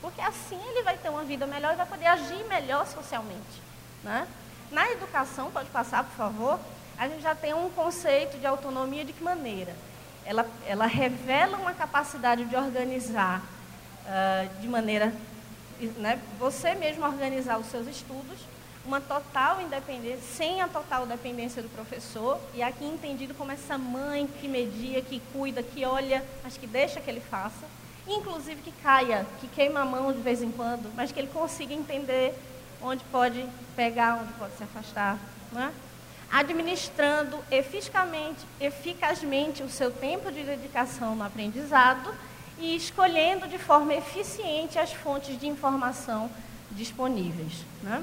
Porque 0.00 0.20
assim 0.20 0.58
ele 0.70 0.82
vai 0.82 0.98
ter 0.98 1.10
uma 1.10 1.22
vida 1.22 1.46
melhor 1.46 1.74
e 1.74 1.76
vai 1.76 1.86
poder 1.86 2.06
agir 2.06 2.44
melhor 2.48 2.88
socialmente. 2.88 3.62
Né? 4.02 4.26
Na 4.72 4.90
educação, 4.90 5.50
pode 5.50 5.68
passar, 5.68 6.02
por 6.02 6.16
favor, 6.16 6.58
a 6.98 7.06
gente 7.06 7.22
já 7.22 7.34
tem 7.34 7.52
um 7.52 7.68
conceito 7.68 8.38
de 8.38 8.46
autonomia 8.46 9.04
de 9.04 9.12
que 9.12 9.22
maneira? 9.22 9.76
Ela, 10.24 10.46
ela 10.66 10.86
revela 10.86 11.58
uma 11.58 11.74
capacidade 11.74 12.46
de 12.46 12.56
organizar 12.56 13.42
uh, 14.06 14.60
de 14.62 14.66
maneira, 14.66 15.12
né, 15.98 16.18
você 16.38 16.74
mesmo 16.74 17.04
organizar 17.04 17.58
os 17.58 17.66
seus 17.66 17.86
estudos, 17.86 18.38
uma 18.86 18.98
total 18.98 19.60
independência, 19.60 20.22
sem 20.22 20.62
a 20.62 20.68
total 20.68 21.06
dependência 21.06 21.62
do 21.62 21.68
professor, 21.68 22.40
e 22.54 22.62
aqui 22.62 22.86
entendido 22.86 23.34
como 23.34 23.52
essa 23.52 23.76
mãe 23.76 24.26
que 24.40 24.48
media, 24.48 25.02
que 25.02 25.20
cuida, 25.34 25.62
que 25.62 25.84
olha, 25.84 26.24
mas 26.42 26.56
que 26.56 26.66
deixa 26.66 26.98
que 26.98 27.10
ele 27.10 27.20
faça, 27.20 27.66
inclusive 28.08 28.62
que 28.62 28.72
caia, 28.82 29.26
que 29.38 29.48
queima 29.48 29.80
a 29.80 29.84
mão 29.84 30.12
de 30.12 30.20
vez 30.20 30.40
em 30.40 30.50
quando, 30.50 30.90
mas 30.96 31.12
que 31.12 31.20
ele 31.20 31.28
consiga 31.28 31.74
entender 31.74 32.34
onde 32.82 33.04
pode 33.04 33.46
pegar, 33.76 34.16
onde 34.22 34.32
pode 34.34 34.56
se 34.56 34.64
afastar, 34.64 35.18
não 35.52 35.62
é? 35.62 35.72
administrando 36.32 37.38
eficazmente, 37.50 38.40
eficazmente 38.58 39.62
o 39.62 39.68
seu 39.68 39.90
tempo 39.90 40.32
de 40.32 40.42
dedicação 40.42 41.14
no 41.14 41.22
aprendizado 41.22 42.12
e 42.58 42.74
escolhendo 42.74 43.46
de 43.46 43.58
forma 43.58 43.92
eficiente 43.92 44.78
as 44.78 44.94
fontes 44.94 45.38
de 45.38 45.46
informação 45.46 46.30
disponíveis. 46.70 47.64
Né? 47.82 48.02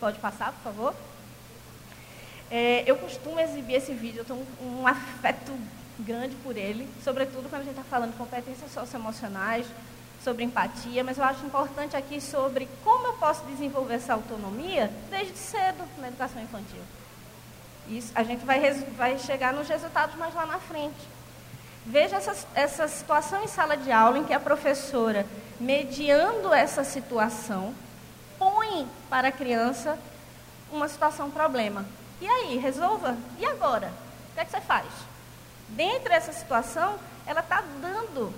Pode 0.00 0.18
passar, 0.18 0.52
por 0.52 0.62
favor? 0.62 0.94
É, 2.50 2.82
eu 2.84 2.96
costumo 2.96 3.38
exibir 3.38 3.76
esse 3.76 3.92
vídeo, 3.92 4.20
eu 4.20 4.24
tenho 4.24 4.44
um, 4.60 4.80
um 4.80 4.86
afeto 4.86 5.52
grande 6.00 6.34
por 6.36 6.56
ele, 6.56 6.88
sobretudo 7.04 7.48
quando 7.48 7.62
a 7.62 7.64
gente 7.64 7.78
está 7.78 7.84
falando 7.84 8.12
de 8.12 8.18
competências 8.18 8.72
socioemocionais, 8.72 9.66
sobre 10.22 10.44
empatia, 10.44 11.04
mas 11.04 11.18
eu 11.18 11.24
acho 11.24 11.44
importante 11.44 11.96
aqui 11.96 12.20
sobre 12.20 12.68
como 12.82 13.06
eu 13.06 13.12
posso 13.14 13.44
desenvolver 13.46 13.94
essa 13.94 14.14
autonomia 14.14 14.90
desde 15.10 15.36
cedo 15.36 15.84
na 15.98 16.08
educação 16.08 16.42
infantil. 16.42 16.80
Isso, 17.88 18.12
a 18.14 18.22
gente 18.22 18.44
vai, 18.44 18.60
vai 18.96 19.18
chegar 19.18 19.52
nos 19.52 19.68
resultados 19.68 20.14
mais 20.16 20.34
lá 20.34 20.44
na 20.44 20.58
frente. 20.58 21.08
Veja 21.86 22.16
essa, 22.16 22.36
essa 22.54 22.86
situação 22.86 23.42
em 23.42 23.48
sala 23.48 23.76
de 23.76 23.90
aula 23.90 24.18
em 24.18 24.24
que 24.24 24.34
a 24.34 24.40
professora, 24.40 25.24
mediando 25.58 26.52
essa 26.52 26.84
situação, 26.84 27.74
põe 28.38 28.86
para 29.08 29.28
a 29.28 29.32
criança 29.32 29.98
uma 30.70 30.86
situação 30.86 31.30
problema. 31.30 31.86
E 32.20 32.28
aí, 32.28 32.58
resolva? 32.58 33.16
E 33.38 33.46
agora? 33.46 33.90
O 34.30 34.34
que 34.34 34.40
é 34.40 34.44
que 34.44 34.50
você 34.50 34.60
faz? 34.60 34.86
Dentro 35.70 36.10
dessa 36.10 36.32
situação, 36.32 36.98
ela 37.26 37.40
está 37.40 37.62
dando, 37.80 38.32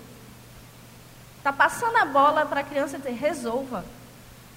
está 1.40 1.52
passando 1.52 1.96
a 1.96 2.04
bola 2.04 2.44
para 2.44 2.60
a 2.60 2.64
criança 2.64 2.98
dizer, 2.98 3.12
resolva. 3.12 3.84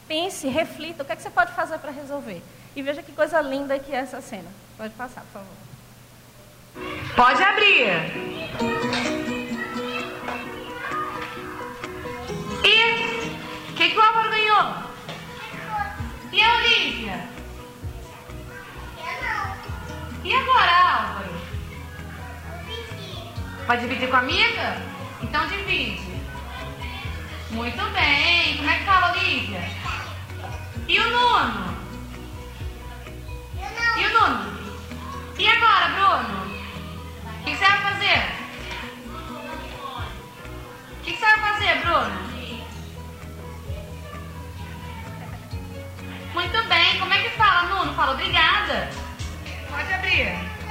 Pense, 0.06 0.48
reflita, 0.48 1.02
o 1.02 1.06
que 1.06 1.14
é 1.14 1.16
que 1.16 1.22
você 1.22 1.30
pode 1.30 1.54
fazer 1.54 1.80
para 1.80 1.92
resolver? 1.92 2.42
E 2.76 2.82
veja 2.82 3.02
que 3.02 3.14
coisa 3.14 3.40
linda 3.40 3.80
que 3.80 3.94
é 3.94 4.00
essa 4.00 4.20
cena. 4.20 4.50
Pode 4.78 4.94
passar, 4.96 5.22
por 5.22 5.42
favor. 5.42 5.64
Pode 7.16 7.42
abrir. 7.42 7.88
E 12.66 13.72
o 13.72 13.76
que, 13.76 13.90
que 13.90 13.98
o 13.98 14.02
Álvaro 14.02 14.30
ganhou? 14.30 14.74
E 16.34 16.42
a 16.42 16.58
Olivia? 16.58 17.28
E 20.24 20.36
agora, 20.36 20.72
Álvaro? 20.72 21.34
Pode 23.68 23.82
dividir 23.82 24.10
com 24.10 24.16
a 24.18 24.20
amiga? 24.20 24.78
Então 25.22 25.48
divide. 25.48 26.13
Muito 27.54 27.84
bem. 27.92 28.58
Como 28.58 28.70
é 28.70 28.78
que 28.80 28.84
fala, 28.84 29.12
Olivia? 29.12 29.62
E 30.88 31.00
o 31.00 31.10
Nuno? 31.12 31.78
E 33.96 34.06
o 34.06 34.14
Nuno? 34.14 34.60
E 35.38 35.48
agora, 35.48 35.88
Bruno? 35.90 36.44
O 37.40 37.44
que 37.44 37.56
você 37.56 37.66
vai 37.66 37.82
fazer? 37.82 38.24
O 40.92 41.04
que 41.04 41.12
você 41.16 41.26
vai 41.26 41.40
fazer, 41.40 41.80
Bruno? 41.82 42.24
Muito 46.34 46.64
bem. 46.68 47.00
Como 47.00 47.14
é 47.14 47.22
que 47.22 47.30
fala, 47.38 47.70
Nuno? 47.70 47.94
Fala 47.94 48.14
obrigada. 48.14 48.90
Pode 49.70 49.94
abrir. 49.94 50.63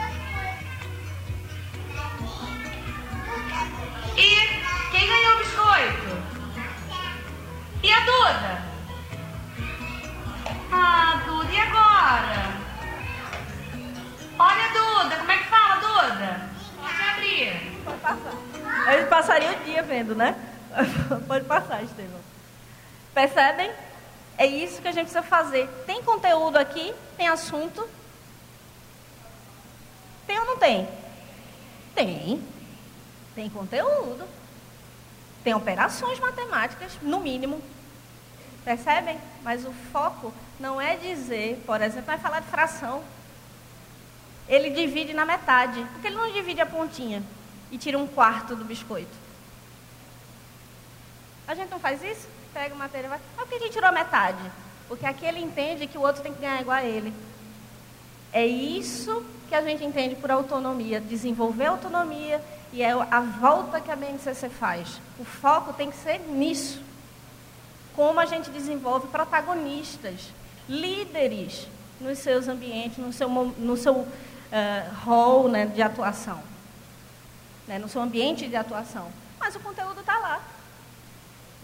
Passaria 19.32 19.52
o 19.52 19.64
dia 19.64 19.82
vendo, 19.82 20.14
né? 20.14 20.36
Pode 21.26 21.46
passar, 21.46 21.82
Estevão. 21.82 22.20
Percebem? 23.14 23.70
É 24.36 24.46
isso 24.46 24.82
que 24.82 24.88
a 24.88 24.92
gente 24.92 25.04
precisa 25.04 25.22
fazer. 25.22 25.68
Tem 25.86 26.02
conteúdo 26.02 26.58
aqui? 26.58 26.94
Tem 27.16 27.28
assunto? 27.28 27.88
Tem 30.26 30.38
ou 30.38 30.44
não 30.44 30.58
tem? 30.58 30.86
Tem. 31.94 32.42
Tem 33.34 33.48
conteúdo. 33.48 34.24
Tem 35.42 35.54
operações 35.54 36.18
matemáticas, 36.20 36.98
no 37.00 37.20
mínimo. 37.20 37.62
Percebem? 38.64 39.18
Mas 39.42 39.64
o 39.64 39.72
foco 39.92 40.32
não 40.60 40.80
é 40.80 40.96
dizer, 40.96 41.62
por 41.64 41.80
exemplo, 41.80 42.06
vai 42.06 42.18
falar 42.18 42.40
de 42.40 42.48
fração. 42.48 43.02
Ele 44.46 44.70
divide 44.70 45.14
na 45.14 45.24
metade. 45.24 45.86
Porque 45.92 46.08
ele 46.08 46.16
não 46.16 46.30
divide 46.32 46.60
a 46.60 46.66
pontinha 46.66 47.22
e 47.70 47.78
tira 47.78 47.98
um 47.98 48.06
quarto 48.06 48.54
do 48.54 48.64
biscoito. 48.64 49.21
A 51.52 51.54
gente 51.54 51.68
não 51.68 51.78
faz 51.78 52.02
isso? 52.02 52.26
Pega 52.54 52.74
o 52.74 52.78
material 52.78 53.08
e 53.08 53.10
vai. 53.10 53.20
Mas 53.36 53.44
por 53.44 53.50
que 53.50 53.54
a 53.56 53.66
gente 53.66 53.72
tirou 53.74 53.92
metade? 53.92 54.40
Porque 54.88 55.04
aqui 55.04 55.26
ele 55.26 55.38
entende 55.38 55.86
que 55.86 55.98
o 55.98 56.00
outro 56.00 56.22
tem 56.22 56.32
que 56.32 56.40
ganhar 56.40 56.62
igual 56.62 56.78
a 56.78 56.82
ele. 56.82 57.12
É 58.32 58.46
isso 58.46 59.22
que 59.50 59.54
a 59.54 59.60
gente 59.60 59.84
entende 59.84 60.14
por 60.14 60.30
autonomia, 60.30 60.98
desenvolver 60.98 61.66
autonomia 61.66 62.42
e 62.72 62.82
é 62.82 62.90
a 62.92 63.20
volta 63.20 63.82
que 63.82 63.90
a 63.90 63.96
BNCC 63.96 64.48
faz. 64.48 64.98
O 65.18 65.26
foco 65.26 65.74
tem 65.74 65.90
que 65.90 65.96
ser 65.98 66.20
nisso. 66.20 66.80
Como 67.94 68.18
a 68.18 68.24
gente 68.24 68.48
desenvolve 68.48 69.08
protagonistas, 69.08 70.32
líderes 70.66 71.68
nos 72.00 72.18
seus 72.20 72.48
ambientes, 72.48 72.96
no 72.96 73.12
seu, 73.12 73.28
no 73.28 73.76
seu 73.76 73.94
uh, 73.94 74.08
rol 75.04 75.50
né, 75.50 75.66
de 75.66 75.82
atuação, 75.82 76.42
né, 77.68 77.78
no 77.78 77.90
seu 77.90 78.00
ambiente 78.00 78.48
de 78.48 78.56
atuação. 78.56 79.12
Mas 79.38 79.54
o 79.54 79.60
conteúdo 79.60 80.00
está 80.00 80.16
lá. 80.18 80.40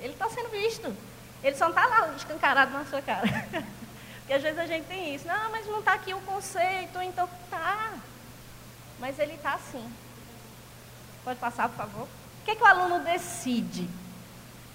Ele 0.01 0.13
está 0.13 0.29
sendo 0.29 0.49
visto. 0.49 0.95
Ele 1.43 1.57
só 1.57 1.69
não 1.69 1.71
está 1.71 1.87
lá 1.87 2.09
escancarado 2.17 2.73
na 2.73 2.85
sua 2.85 3.03
cara. 3.03 3.27
Porque 4.21 4.33
às 4.33 4.43
vezes 4.43 4.59
a 4.59 4.67
gente 4.67 4.87
tem 4.87 5.15
isso. 5.15 5.27
Não, 5.27 5.51
mas 5.51 5.67
não 5.67 5.79
está 5.81 5.95
aqui 5.95 6.13
o 6.13 6.21
conceito, 6.21 7.01
então 7.03 7.29
tá. 7.51 7.95
Mas 8.99 9.19
ele 9.19 9.35
está 9.35 9.55
assim. 9.55 9.93
Pode 11.25 11.39
passar, 11.39 11.69
por 11.69 11.77
favor? 11.77 12.03
O 12.05 12.45
que, 12.45 12.51
é 12.53 12.55
que 12.55 12.63
o 12.63 12.67
aluno 12.67 13.05
decide? 13.05 13.89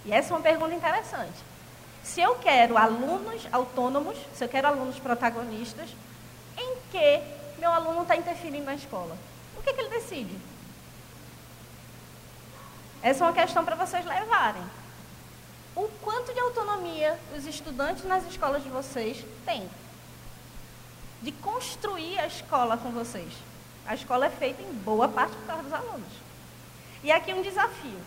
E 0.06 0.12
essa 0.12 0.34
é 0.34 0.36
uma 0.36 0.44
pergunta 0.44 0.74
interessante. 0.74 1.38
Se 2.04 2.20
eu 2.22 2.36
quero 2.36 2.78
alunos 2.78 3.48
autônomos, 3.52 4.18
se 4.34 4.44
eu 4.44 4.50
quero 4.50 4.68
alunos 4.68 5.00
protagonistas, 5.00 5.90
em 6.58 6.78
que 6.92 7.22
meu 7.60 7.72
aluno 7.72 8.02
está 8.02 8.16
interferindo 8.16 8.66
na 8.66 8.76
escola? 8.76 9.18
O 9.58 9.62
que, 9.62 9.70
é 9.70 9.74
que 9.74 9.82
ele 9.82 9.90
decide? 9.90 10.38
Essa 13.02 13.24
é 13.24 13.28
uma 13.28 13.34
questão 13.34 13.64
para 13.64 13.76
vocês 13.76 14.06
levarem 14.06 14.64
o 15.76 15.88
quanto 16.02 16.34
de 16.34 16.40
autonomia 16.40 17.20
os 17.36 17.46
estudantes 17.46 18.04
nas 18.04 18.26
escolas 18.26 18.64
de 18.64 18.70
vocês 18.70 19.26
têm. 19.46 19.68
De 21.22 21.32
construir 21.32 22.20
a 22.20 22.28
escola 22.28 22.78
com 22.78 22.92
vocês. 22.92 23.32
A 23.86 23.96
escola 23.96 24.28
é 24.28 24.30
feita 24.30 24.62
em 24.62 24.74
boa 24.74 25.08
parte 25.08 25.36
por 25.36 25.46
causa 25.46 25.64
dos 25.64 25.74
alunos. 25.74 26.14
E 27.04 27.12
aqui 27.12 27.34
um 27.34 27.42
desafio. 27.42 28.00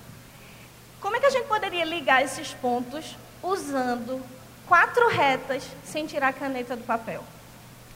Como 1.01 1.17
é 1.17 1.21
que 1.21 1.27
a 1.27 1.31
gente 1.31 1.47
poderia 1.47 1.85
ligar 1.85 2.23
esses 2.23 2.55
pontos 2.55 3.17
usando 3.43 4.25
quatro 4.67 5.09
retas 5.09 5.65
sem 5.85 6.07
tirar 6.07 6.29
a 6.29 6.33
caneta 6.33 6.77
do 6.77 6.85
papel? 6.85 7.23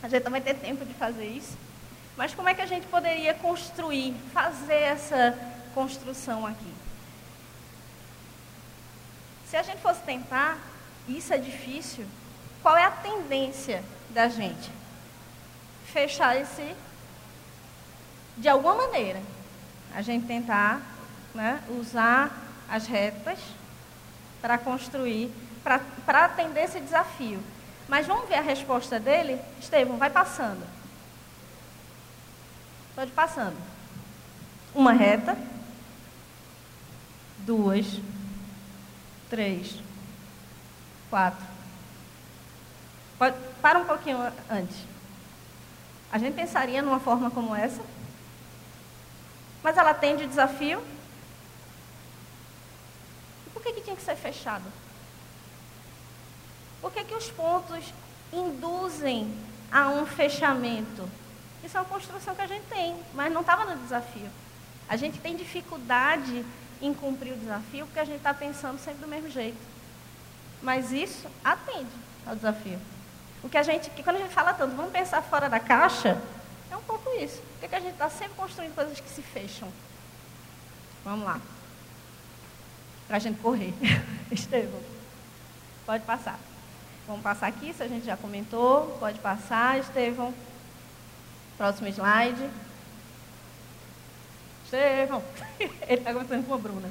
A 0.03 0.09
gente 0.09 0.25
não 0.25 0.31
vai 0.31 0.41
ter 0.41 0.55
tempo 0.55 0.85
de 0.85 0.95
fazer 0.95 1.27
isso. 1.27 1.57
Mas 2.17 2.35
como 2.35 2.49
é 2.49 2.55
que 2.55 2.61
a 2.61 2.67
gente 2.67 2.87
poderia 2.87 3.33
construir, 3.35 4.15
fazer 4.33 4.75
essa 4.75 5.39
construção 5.75 6.47
aqui? 6.47 6.80
Se 9.51 9.57
a 9.57 9.65
gente 9.65 9.83
fosse 9.83 10.01
tentar, 10.03 10.57
isso 11.09 11.35
é 11.35 11.37
difícil, 11.37 12.07
qual 12.63 12.77
é 12.77 12.85
a 12.85 12.91
tendência 12.93 13.83
da 14.11 14.29
gente? 14.29 14.71
Fechar 15.87 16.37
esse. 16.37 16.77
De 18.37 18.49
alguma 18.49 18.77
maneira, 18.77 19.21
a 19.93 20.03
gente 20.03 20.25
tentar 20.25 20.81
né, 21.35 21.61
usar 21.69 22.31
as 22.69 22.87
retas 22.87 23.41
para 24.41 24.57
construir, 24.57 25.33
para 25.65 26.25
atender 26.27 26.63
esse 26.63 26.79
desafio. 26.79 27.43
Mas 27.89 28.07
vamos 28.07 28.29
ver 28.29 28.37
a 28.37 28.43
resposta 28.43 29.01
dele? 29.01 29.37
Estevam, 29.59 29.99
vai 29.99 30.11
passando. 30.11 30.65
Pode 32.95 33.11
passando. 33.11 33.57
Uma 34.73 34.93
reta, 34.93 35.37
duas, 37.39 38.01
três, 39.31 39.81
quatro. 41.09 41.47
Pode, 43.17 43.37
para 43.63 43.79
um 43.79 43.85
pouquinho 43.85 44.19
antes. 44.51 44.77
A 46.13 46.19
gente 46.19 46.35
pensaria 46.35 46.83
numa 46.83 46.99
forma 46.99 47.31
como 47.31 47.55
essa, 47.55 47.81
mas 49.63 49.77
ela 49.77 49.91
atende 49.91 50.25
o 50.25 50.29
desafio. 50.29 50.83
E 53.47 53.51
por 53.51 53.63
que, 53.63 53.73
que 53.75 53.81
tinha 53.83 53.97
que 53.97 54.03
ser 54.03 54.17
fechado? 54.17 54.65
Por 56.81 56.93
que, 56.93 57.05
que 57.05 57.15
os 57.15 57.31
pontos 57.31 57.95
induzem 58.33 59.33
a 59.71 59.91
um 59.91 60.05
fechamento? 60.05 61.09
Isso 61.63 61.77
é 61.77 61.81
uma 61.81 61.89
construção 61.89 62.35
que 62.35 62.43
a 62.43 62.47
gente 62.47 62.65
tem, 62.67 62.97
mas 63.15 63.33
não 63.33 63.43
estava 63.43 63.65
no 63.65 63.81
desafio. 63.83 64.31
A 64.89 64.97
gente 64.97 65.21
tem 65.21 65.37
dificuldade 65.37 66.45
em 66.81 66.95
cumprir 66.95 67.33
o 67.33 67.37
desafio, 67.37 67.87
porque 67.87 68.01
a 68.01 68.05
gente 68.05 68.19
está 68.19 68.33
pensando 68.33 68.79
sempre 68.79 69.01
do 69.01 69.09
mesmo 69.09 69.31
jeito. 69.31 69.59
Mas 70.63 70.93
isso 70.93 71.29
atende 71.45 71.91
ao 72.27 72.35
desafio. 72.35 72.79
O 73.43 73.49
que 73.49 73.57
a 73.57 73.63
gente, 73.63 73.91
que 73.91 74.03
quando 74.03 74.17
a 74.17 74.21
gente 74.21 74.35
fala 74.35 74.53
tanto, 74.53 74.77
vamos 74.77 74.93
pensar 74.93 75.23
fora 75.23 75.49
da 75.49 75.59
caixa, 75.59 76.21
é 76.71 76.77
um 76.77 76.83
pouco 76.83 77.11
isso. 77.19 77.41
Porque 77.59 77.75
a 77.75 77.81
gente 77.81 77.93
está 77.93 78.11
sempre 78.11 78.35
construindo 78.35 78.75
coisas 78.75 78.99
que 79.01 79.09
se 79.09 79.23
fecham. 79.23 79.69
Vamos 81.05 81.25
lá. 81.25 81.41
Para 83.07 83.17
a 83.17 83.21
gente 83.21 83.41
correr. 83.41 83.73
Estevão, 84.31 84.81
pode 85.87 86.05
passar. 86.05 86.39
Vamos 87.07 87.23
passar 87.23 87.49
aqui, 87.49 87.73
se 87.73 87.83
a 87.83 87.89
gente 87.89 88.07
já 88.07 88.17
comentou. 88.17 88.97
Pode 89.01 89.19
passar, 89.19 89.79
Estevão. 89.79 90.33
Próximo 91.57 91.89
slide. 91.89 92.51
Estevão. 94.71 95.23
Ele 95.59 95.73
está 95.89 96.13
conversando 96.13 96.47
com 96.47 96.55
a 96.55 96.59
Bruna. 96.59 96.91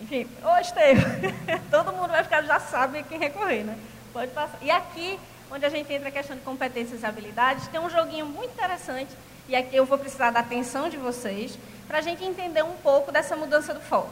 Enfim, 0.00 0.26
ô 0.42 0.58
Estevão. 0.58 1.04
Todo 1.70 1.92
mundo 1.92 2.08
vai 2.08 2.24
ficar, 2.24 2.42
já 2.42 2.58
sabe 2.58 3.02
quem 3.02 3.18
recorrer, 3.18 3.64
né? 3.64 3.78
Pode 4.12 4.32
passar. 4.32 4.58
E 4.62 4.70
aqui, 4.70 5.18
onde 5.50 5.64
a 5.66 5.68
gente 5.68 5.92
entra 5.92 6.08
a 6.08 6.12
questão 6.12 6.36
de 6.36 6.42
competências 6.42 7.02
e 7.02 7.06
habilidades, 7.06 7.68
tem 7.68 7.78
um 7.78 7.90
joguinho 7.90 8.24
muito 8.24 8.52
interessante. 8.52 9.10
E 9.48 9.54
aqui 9.54 9.76
eu 9.76 9.84
vou 9.84 9.98
precisar 9.98 10.30
da 10.30 10.40
atenção 10.40 10.88
de 10.88 10.96
vocês 10.96 11.58
para 11.86 11.98
a 11.98 12.00
gente 12.00 12.24
entender 12.24 12.64
um 12.64 12.76
pouco 12.76 13.12
dessa 13.12 13.36
mudança 13.36 13.74
do 13.74 13.80
foco. 13.80 14.10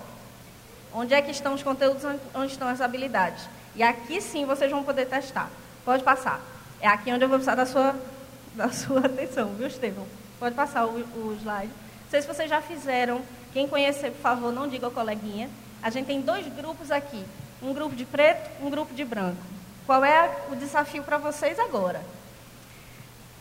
Onde 0.93 1.15
é 1.15 1.23
que 1.23 1.31
estão 1.31 1.55
os 1.55 1.63
conteúdos, 1.63 2.05
onde 2.35 2.53
estão 2.53 2.69
as 2.69 2.81
habilidades. 2.81 3.49
E 3.75 3.83
aqui 3.83 4.21
sim 4.21 4.45
vocês 4.45 4.71
vão 4.71 4.85
poder 4.85 5.07
testar. 5.07 5.51
Pode 5.85 6.05
passar. 6.05 6.41
É 6.81 6.87
aqui 6.87 7.11
onde 7.11 7.25
eu 7.25 7.29
vou 7.29 7.39
precisar 7.39 7.57
da 7.57 7.67
sua, 7.67 7.97
da 8.55 8.69
sua 8.71 9.07
atenção, 9.07 9.55
viu, 9.55 9.67
Estevão? 9.67 10.07
Pode 10.39 10.55
passar 10.55 10.87
o, 10.87 10.99
o 10.99 11.37
slide 11.41 11.73
sei 12.11 12.23
se 12.23 12.29
vocês 12.29 12.49
já 12.49 12.61
fizeram. 12.61 13.23
Quem 13.53 13.69
conhecer, 13.69 14.11
por 14.11 14.21
favor, 14.21 14.53
não 14.53 14.69
diga 14.69 14.87
ao 14.87 14.93
coleguinha. 14.93 15.49
A 15.83 15.91
gente 15.91 16.07
tem 16.07 16.21
dois 16.21 16.47
grupos 16.55 16.91
aqui. 16.91 17.25
Um 17.63 17.73
grupo 17.73 17.95
de 17.95 18.05
preto, 18.05 18.51
um 18.63 18.71
grupo 18.71 18.95
de 18.95 19.05
branco. 19.05 19.43
Qual 19.87 20.05
é 20.05 20.45
o 20.51 20.57
desafio 20.57 21.03
para 21.03 21.19
vocês 21.19 21.59
agora? 21.59 22.03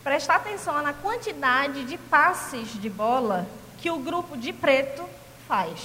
Prestar 0.02 0.36
atenção 0.36 0.82
na 0.82 0.92
quantidade 0.92 1.84
de 1.84 1.96
passes 1.96 2.80
de 2.80 2.90
bola 2.90 3.46
que 3.78 3.90
o 3.90 3.98
grupo 3.98 4.36
de 4.36 4.52
preto 4.52 5.04
faz. 5.48 5.80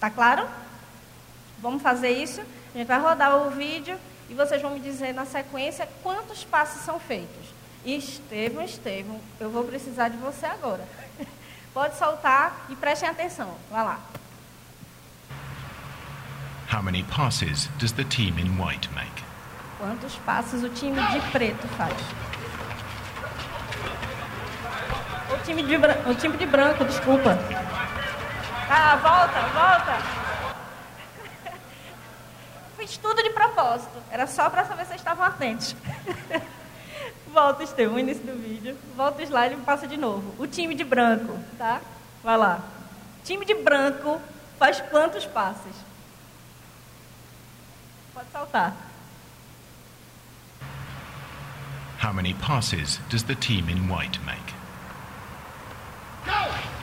Tá 0.00 0.10
claro? 0.10 0.48
Vamos 1.60 1.82
fazer 1.82 2.10
isso? 2.10 2.40
A 2.74 2.78
gente 2.78 2.86
vai 2.86 3.00
rodar 3.00 3.36
o 3.36 3.50
vídeo 3.50 3.98
e 4.28 4.34
vocês 4.34 4.60
vão 4.60 4.72
me 4.72 4.80
dizer 4.80 5.12
na 5.12 5.24
sequência 5.24 5.88
quantos 6.02 6.44
passes 6.44 6.82
são 6.82 7.00
feitos. 7.00 7.57
Estevão, 7.84 8.64
Estevão, 8.64 9.20
eu 9.40 9.50
vou 9.50 9.64
precisar 9.64 10.08
de 10.08 10.16
você 10.16 10.46
agora. 10.46 10.86
Pode 11.72 11.96
soltar 11.96 12.66
e 12.68 12.76
prestem 12.76 13.08
atenção. 13.08 13.54
Vai 13.70 13.84
lá. 13.84 14.00
How 16.72 16.82
many 16.82 17.02
passes 17.04 17.68
does 17.78 17.92
the 17.92 18.04
team 18.04 18.38
in 18.38 18.60
white 18.60 18.90
make? 18.94 19.24
Quantos 19.78 20.16
passos 20.16 20.62
o 20.64 20.68
time 20.68 21.00
de 21.08 21.20
preto 21.30 21.66
faz? 21.68 21.94
O 25.32 25.44
time 25.44 25.62
de, 25.62 25.76
o 25.76 26.14
time 26.14 26.36
de 26.36 26.46
branco, 26.46 26.84
desculpa. 26.84 27.38
Ah, 28.68 28.96
volta, 28.96 29.40
volta. 29.54 29.98
Fiz 32.76 32.96
tudo 32.98 33.22
de 33.22 33.30
propósito. 33.30 34.02
Era 34.10 34.26
só 34.26 34.50
para 34.50 34.64
saber 34.64 34.82
se 34.82 34.88
vocês 34.88 35.00
estavam 35.00 35.24
atentos. 35.24 35.76
Volta, 37.32 37.62
Estevão, 37.62 37.98
início 37.98 38.24
do 38.24 38.32
vídeo. 38.40 38.76
Volta 38.96 39.22
o 39.22 39.24
slide 39.24 39.54
e 39.54 39.58
passa 39.58 39.86
de 39.86 39.96
novo. 39.96 40.34
O 40.38 40.46
time 40.46 40.74
de 40.74 40.84
branco, 40.84 41.38
tá? 41.56 41.80
Vai 42.22 42.36
lá. 42.36 42.60
Time 43.24 43.44
de 43.44 43.54
branco 43.54 44.20
faz 44.58 44.80
quantos 44.80 45.26
passes? 45.26 45.74
Pode 48.14 48.30
saltar. 48.32 48.74
How 52.02 52.12
many 52.12 52.34
passes 52.34 53.00
does 53.10 53.24
the 53.24 53.34
team 53.34 53.68
in 53.68 53.88
white 53.88 54.18
make? 54.24 54.54
Parou? 56.24 56.77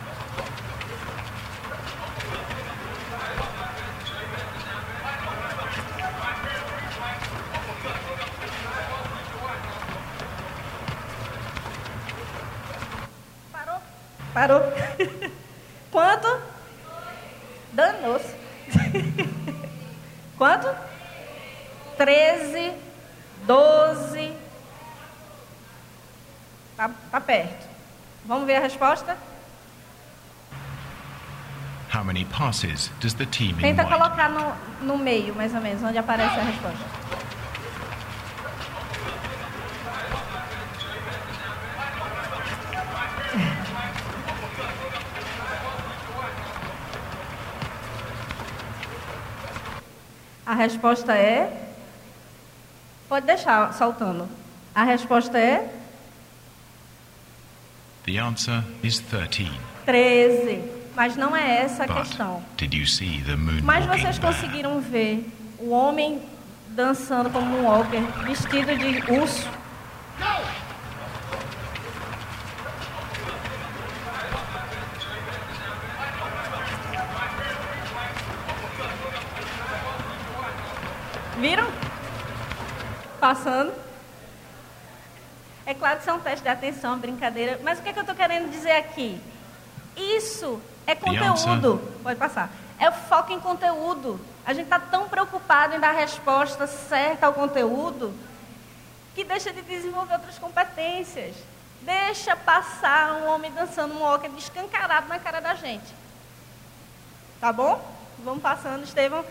Parou. 14.35 14.61
Quanto? 15.89 16.41
Danou-se. 17.71 18.35
Quanto? 20.37 20.67
Treze, 21.95 22.73
doze. 23.47 24.33
Tá, 26.75 26.91
tá 27.09 27.21
perto. 27.21 27.65
Vamos 28.25 28.45
ver 28.45 28.57
a 28.57 28.59
resposta? 28.59 29.15
How 31.93 32.03
many 32.03 32.25
passes 32.25 32.91
does 32.99 33.13
the 33.13 33.25
team 33.25 33.55
Tenta 33.55 33.85
colocar 33.85 34.29
no, 34.29 34.53
no 34.81 34.97
meio, 34.97 35.33
mais 35.33 35.55
ou 35.55 35.61
menos, 35.61 35.81
onde 35.81 35.97
aparece 35.97 36.37
a 36.37 36.43
resposta. 36.43 37.04
A 50.45 50.53
resposta 50.53 51.13
é. 51.13 51.69
Pode 53.09 53.25
deixar 53.25 53.73
saltando. 53.73 54.27
A 54.73 54.83
resposta 54.83 55.37
é 55.37 55.69
The 58.05 58.17
answer 58.19 58.63
is 58.83 58.99
13. 58.99 59.51
13. 59.85 60.61
Mas 60.95 61.15
não 61.15 61.35
é 61.35 61.61
essa 61.61 61.83
a 61.83 61.87
But 61.87 61.97
questão. 61.97 62.43
did 62.57 62.73
you 62.73 62.85
see 62.87 63.21
the 63.25 63.35
moon 63.35 63.61
Mas 63.63 63.85
vocês 63.85 64.17
bear? 64.17 64.33
conseguiram 64.33 64.79
ver 64.79 65.27
o 65.59 65.69
homem 65.71 66.21
dançando 66.69 67.29
como 67.29 67.57
um 67.57 67.65
walker, 67.65 67.99
vestido 68.25 68.77
de 68.77 69.11
urso? 69.11 69.49
Viram? 70.17 70.54
Passando. 83.25 83.73
É 85.65 85.73
claro 85.73 85.95
que 85.95 86.01
isso 86.01 86.11
é 86.11 86.13
um 86.13 86.19
teste 86.19 86.43
de 86.43 86.47
atenção, 86.47 86.99
brincadeira. 86.99 87.59
Mas 87.63 87.79
o 87.79 87.81
que, 87.81 87.89
é 87.89 87.93
que 87.93 87.97
eu 87.97 88.03
estou 88.03 88.15
querendo 88.15 88.51
dizer 88.51 88.73
aqui? 88.73 89.19
Isso 89.97 90.61
é 90.85 90.93
conteúdo. 90.93 91.81
Pode 92.03 92.19
passar. 92.19 92.51
É 92.77 92.87
o 92.87 92.91
foco 92.91 93.33
em 93.33 93.39
conteúdo. 93.39 94.19
A 94.45 94.53
gente 94.53 94.65
está 94.65 94.77
tão 94.77 95.09
preocupado 95.09 95.73
em 95.73 95.79
dar 95.79 95.89
a 95.89 95.93
resposta 95.93 96.67
certa 96.67 97.25
ao 97.25 97.33
conteúdo 97.33 98.13
que 99.15 99.23
deixa 99.23 99.51
de 99.51 99.63
desenvolver 99.63 100.13
outras 100.13 100.37
competências. 100.37 101.35
Deixa 101.81 102.35
passar 102.35 103.13
um 103.13 103.29
homem 103.29 103.51
dançando 103.51 103.95
um 103.95 104.03
walker 104.03 104.29
descancarado 104.29 105.07
na 105.07 105.17
cara 105.17 105.39
da 105.39 105.55
gente. 105.55 105.95
Tá 107.41 107.51
bom? 107.51 107.83
Vamos 108.23 108.43
passando, 108.43 108.83
Estevão. 108.83 109.25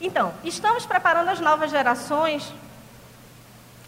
Então, 0.00 0.34
estamos 0.42 0.84
preparando 0.84 1.28
as 1.28 1.38
novas 1.38 1.70
gerações. 1.70 2.52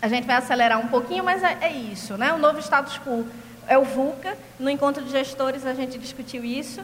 A 0.00 0.08
gente 0.08 0.26
vai 0.26 0.36
acelerar 0.36 0.78
um 0.78 0.88
pouquinho, 0.88 1.24
mas 1.24 1.42
é, 1.42 1.58
é 1.60 1.72
isso, 1.72 2.16
né? 2.16 2.32
O 2.32 2.38
novo 2.38 2.58
status 2.60 2.98
quo 2.98 3.26
é 3.66 3.76
o 3.76 3.84
VUCA. 3.84 4.36
No 4.58 4.70
encontro 4.70 5.04
de 5.04 5.10
gestores 5.10 5.66
a 5.66 5.74
gente 5.74 5.98
discutiu 5.98 6.44
isso. 6.44 6.80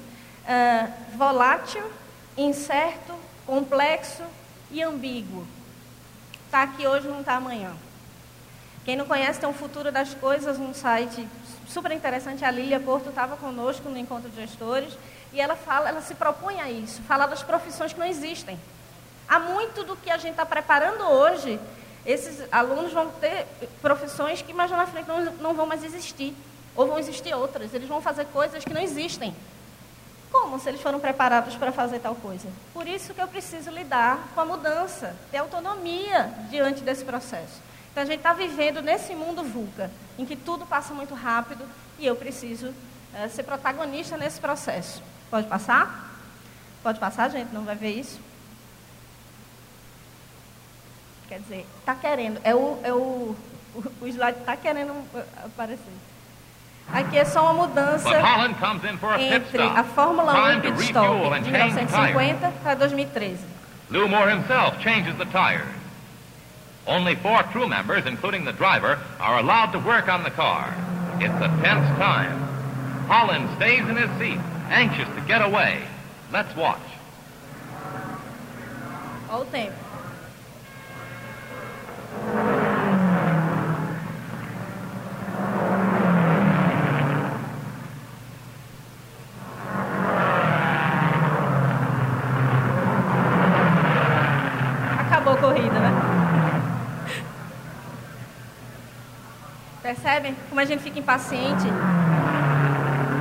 Ah, 0.47 0.89
volátil, 1.17 1.83
incerto, 2.37 3.15
complexo 3.47 4.23
e 4.71 4.83
ambíguo. 4.83 5.47
Está 6.47 6.63
aqui 6.63 6.87
hoje, 6.87 7.09
não 7.09 7.21
está 7.21 7.35
amanhã. 7.37 7.73
Quem 8.85 8.97
não 8.97 9.07
conhece 9.07 9.41
tem 9.41 9.49
um 9.49 9.55
futuro 9.55 9.91
das 9.91 10.13
coisas, 10.15 10.59
um 10.59 10.75
site 10.75 11.27
super 11.69 11.91
interessante. 11.93 12.45
A 12.45 12.51
Lília 12.51 12.79
Porto 12.79 13.09
estava 13.09 13.37
conosco 13.37 13.89
no 13.89 13.97
encontro 13.97 14.29
de 14.29 14.37
gestores 14.37 14.93
e 15.33 15.41
ela 15.41 15.57
fala, 15.57 15.89
ela 15.89 16.03
se 16.03 16.15
propõe 16.15 16.61
a 16.61 16.71
isso, 16.71 17.01
falar 17.03 17.27
das 17.27 17.43
profissões 17.43 17.93
que 17.93 17.99
não 17.99 18.07
existem. 18.07 18.59
Há 19.27 19.39
muito 19.39 19.83
do 19.85 19.97
que 19.97 20.11
a 20.11 20.19
gente 20.19 20.33
está 20.33 20.45
preparando 20.45 21.03
hoje. 21.05 21.59
Esses 22.07 22.47
alunos 22.53 22.93
vão 22.93 23.11
ter 23.13 23.47
profissões 23.81 24.43
que 24.43 24.53
mais 24.53 24.71
na 24.71 24.87
frente 24.87 25.09
não, 25.09 25.25
não 25.35 25.55
vão 25.55 25.67
mais 25.67 25.83
existir. 25.83 26.35
Ou 26.77 26.87
vão 26.87 26.99
existir 26.99 27.35
outras. 27.35 27.73
Eles 27.73 27.89
vão 27.89 28.03
fazer 28.03 28.27
coisas 28.27 28.65
que 28.65 28.75
não 28.75 28.81
existem. 28.81 29.35
Como 30.31 30.59
se 30.59 30.69
eles 30.69 30.81
foram 30.81 30.99
preparados 30.99 31.55
para 31.55 31.71
fazer 31.71 32.01
tal 32.01 32.17
coisa? 32.17 32.49
Por 32.73 32.87
isso 32.89 33.15
que 33.15 33.23
eu 33.23 33.29
preciso 33.29 33.71
lidar 33.71 34.29
com 34.35 34.41
a 34.41 34.45
mudança, 34.45 35.15
ter 35.31 35.39
autonomia 35.39 36.33
diante 36.51 36.83
desse 36.83 37.05
processo. 37.05 37.63
Então 37.93 38.03
a 38.03 38.07
gente 38.07 38.19
está 38.19 38.33
vivendo 38.33 38.83
nesse 38.83 39.15
mundo 39.15 39.45
VUCA, 39.45 39.91
em 40.19 40.27
que 40.27 40.35
tudo 40.35 40.67
passa 40.67 40.93
muito 40.93 41.15
rápido 41.15 41.65
e 42.01 42.05
eu 42.05 42.17
preciso 42.17 42.75
eh, 43.15 43.29
ser 43.29 43.45
protagonista 43.45 44.17
nesse 44.17 44.41
processo. 44.41 45.01
Pode 45.31 45.47
passar? 45.47 46.13
Pode 46.83 46.99
passar, 46.99 47.31
gente? 47.31 47.55
Não 47.55 47.63
vai 47.63 47.77
ver 47.77 47.93
isso? 47.93 48.19
Quer 51.29 51.41
dizer, 51.41 51.67
está 51.81 51.95
querendo. 51.95 52.41
É 52.45 52.55
o, 52.55 52.79
é 52.83 52.93
o, 52.93 53.35
o, 53.75 53.85
o 54.01 54.07
slide 54.07 54.39
está 54.41 54.57
querendo 54.57 54.93
eh, 55.15 55.25
aparecer. 55.45 55.93
Aqui 56.93 57.19
é 57.19 57.25
só 57.25 57.45
uma 57.45 57.67
mudança 57.67 58.11
entre 59.19 59.63
a. 59.63 59.85
Fórmula 59.85 60.33
1 60.33 60.35
Time 60.35 60.59
e 60.59 60.61
to 60.61 60.79
pit 60.79 60.85
stop 60.85 61.41
de 61.41 61.51
change 61.51 61.75
the 61.75 61.87
tires. 61.87 62.15
1950 62.15 62.53
para 62.63 62.75
2013. 62.75 63.45
Lou 63.91 64.09
Moore 64.09 64.31
himself 64.31 64.79
changes 64.83 65.17
the 65.17 65.25
tires. 65.27 65.69
Only 66.87 67.17
four 67.17 67.43
crew 67.45 67.67
members, 67.67 68.05
including 68.07 68.45
the 68.45 68.53
driver, 68.53 68.99
are 69.19 69.39
allowed 69.39 69.73
to 69.73 69.79
work 69.79 70.09
on 70.09 70.23
the 70.23 70.31
car. 70.31 70.75
It's 71.19 71.35
a 71.41 71.49
tense 71.63 71.89
time. 71.99 72.39
Holland 73.09 73.49
stays 73.57 73.89
in 73.89 73.97
his 73.97 74.11
seat, 74.19 74.39
anxious 74.69 75.09
to 75.15 75.21
get 75.23 75.41
away. 75.41 75.83
Let's 76.31 76.55
watch. 76.55 76.81
Olha 79.31 79.43
o 79.43 79.45
tempo. 79.47 79.84
Acabou 95.01 95.35
a 95.35 95.37
corrida, 95.37 95.79
né? 95.79 95.91
Percebem 99.83 100.35
como 100.49 100.61
a 100.61 100.65
gente 100.65 100.83
fica 100.83 100.99
impaciente? 100.99 101.67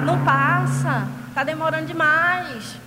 Não 0.06 0.24
passa, 0.24 1.08
tá 1.36 1.44
demorando 1.44 1.88
demais. 1.88 2.78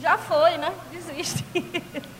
Já 0.00 0.18
foi, 0.18 0.58
né? 0.58 0.72
Desiste. 0.92 1.44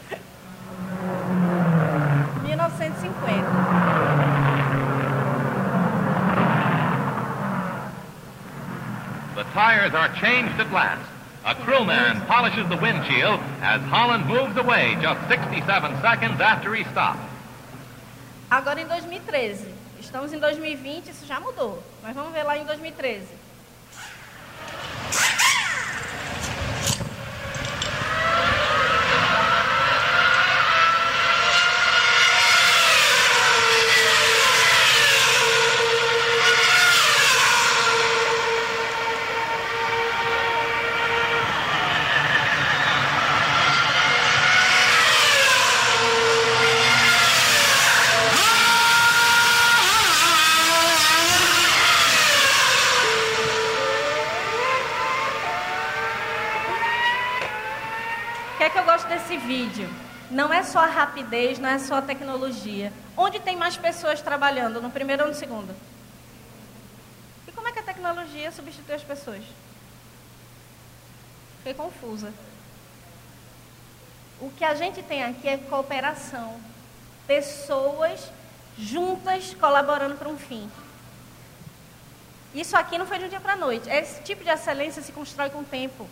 tires 9.58 9.92
are 9.92 10.08
changed 10.20 10.54
at 10.60 10.70
last. 10.72 11.02
A 11.44 11.52
crewman 11.52 12.20
polishes 12.26 12.68
the 12.68 12.76
windshield 12.76 13.40
as 13.60 13.82
Holland 13.90 14.24
moves 14.26 14.56
away 14.56 14.96
just 15.02 15.18
67 15.26 16.00
seconds 16.00 16.40
after 16.40 16.72
he 16.76 16.84
stopped. 16.84 17.18
Agora 18.48 18.80
em 18.80 18.86
2013. 18.86 19.66
Estamos 19.98 20.32
em 20.32 20.38
2020, 20.38 21.08
isso 21.08 21.26
já 21.26 21.40
mudou. 21.40 21.82
Mas 22.04 22.14
vamos 22.14 22.32
ver 22.32 22.44
lá 22.44 22.56
em 22.56 22.64
2013. 22.64 23.26
Só 60.68 60.80
a 60.80 60.86
rapidez, 60.86 61.58
não 61.58 61.68
é 61.68 61.78
só 61.78 61.96
a 61.96 62.02
tecnologia. 62.02 62.92
Onde 63.16 63.40
tem 63.40 63.56
mais 63.56 63.76
pessoas 63.76 64.20
trabalhando, 64.20 64.80
no 64.80 64.90
primeiro 64.90 65.24
ou 65.24 65.28
no 65.28 65.34
segundo? 65.34 65.74
E 67.46 67.52
como 67.52 67.66
é 67.66 67.72
que 67.72 67.78
a 67.78 67.82
tecnologia 67.82 68.52
substitui 68.52 68.94
as 68.94 69.02
pessoas? 69.02 69.42
Fiquei 71.58 71.74
confusa. 71.74 72.32
O 74.40 74.50
que 74.50 74.64
a 74.64 74.74
gente 74.74 75.02
tem 75.02 75.24
aqui 75.24 75.48
é 75.48 75.56
cooperação. 75.56 76.60
Pessoas 77.26 78.30
juntas 78.78 79.54
colaborando 79.54 80.14
para 80.14 80.28
um 80.28 80.38
fim. 80.38 80.70
Isso 82.54 82.76
aqui 82.76 82.96
não 82.96 83.06
foi 83.06 83.18
de 83.18 83.24
um 83.24 83.28
dia 83.28 83.40
para 83.40 83.54
a 83.54 83.56
noite. 83.56 83.88
Esse 83.88 84.22
tipo 84.22 84.44
de 84.44 84.50
excelência 84.50 85.02
se 85.02 85.12
constrói 85.12 85.50
com 85.50 85.60
o 85.60 85.64
tempo. 85.64 86.08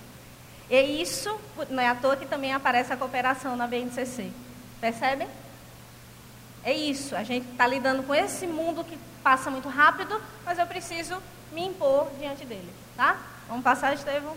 E 0.69 1.01
isso, 1.01 1.39
não 1.71 1.83
é 1.83 1.89
à 1.89 1.95
toa 1.95 2.17
que 2.17 2.27
também 2.27 2.53
aparece 2.53 2.93
a 2.93 2.97
cooperação 2.97 3.55
na 3.57 3.67
BNCC. 3.67 4.33
Percebem? 4.81 5.29
É 6.64 6.72
isso. 6.72 7.14
A 7.14 7.22
gente 7.22 7.49
está 7.51 7.66
lidando 7.66 8.03
com 8.03 8.14
esse 8.14 8.47
mundo 8.47 8.85
que 8.85 8.99
passa 9.22 9.51
muito 9.51 9.68
rápido, 9.68 10.20
mas 10.45 10.59
eu 10.59 10.66
preciso 10.66 11.20
me 11.53 11.64
impor 11.64 12.11
diante 12.18 12.45
dele. 12.45 12.72
Tá? 12.97 13.18
Vamos 13.49 13.64
passar, 13.64 13.95
Estevão? 13.95 14.37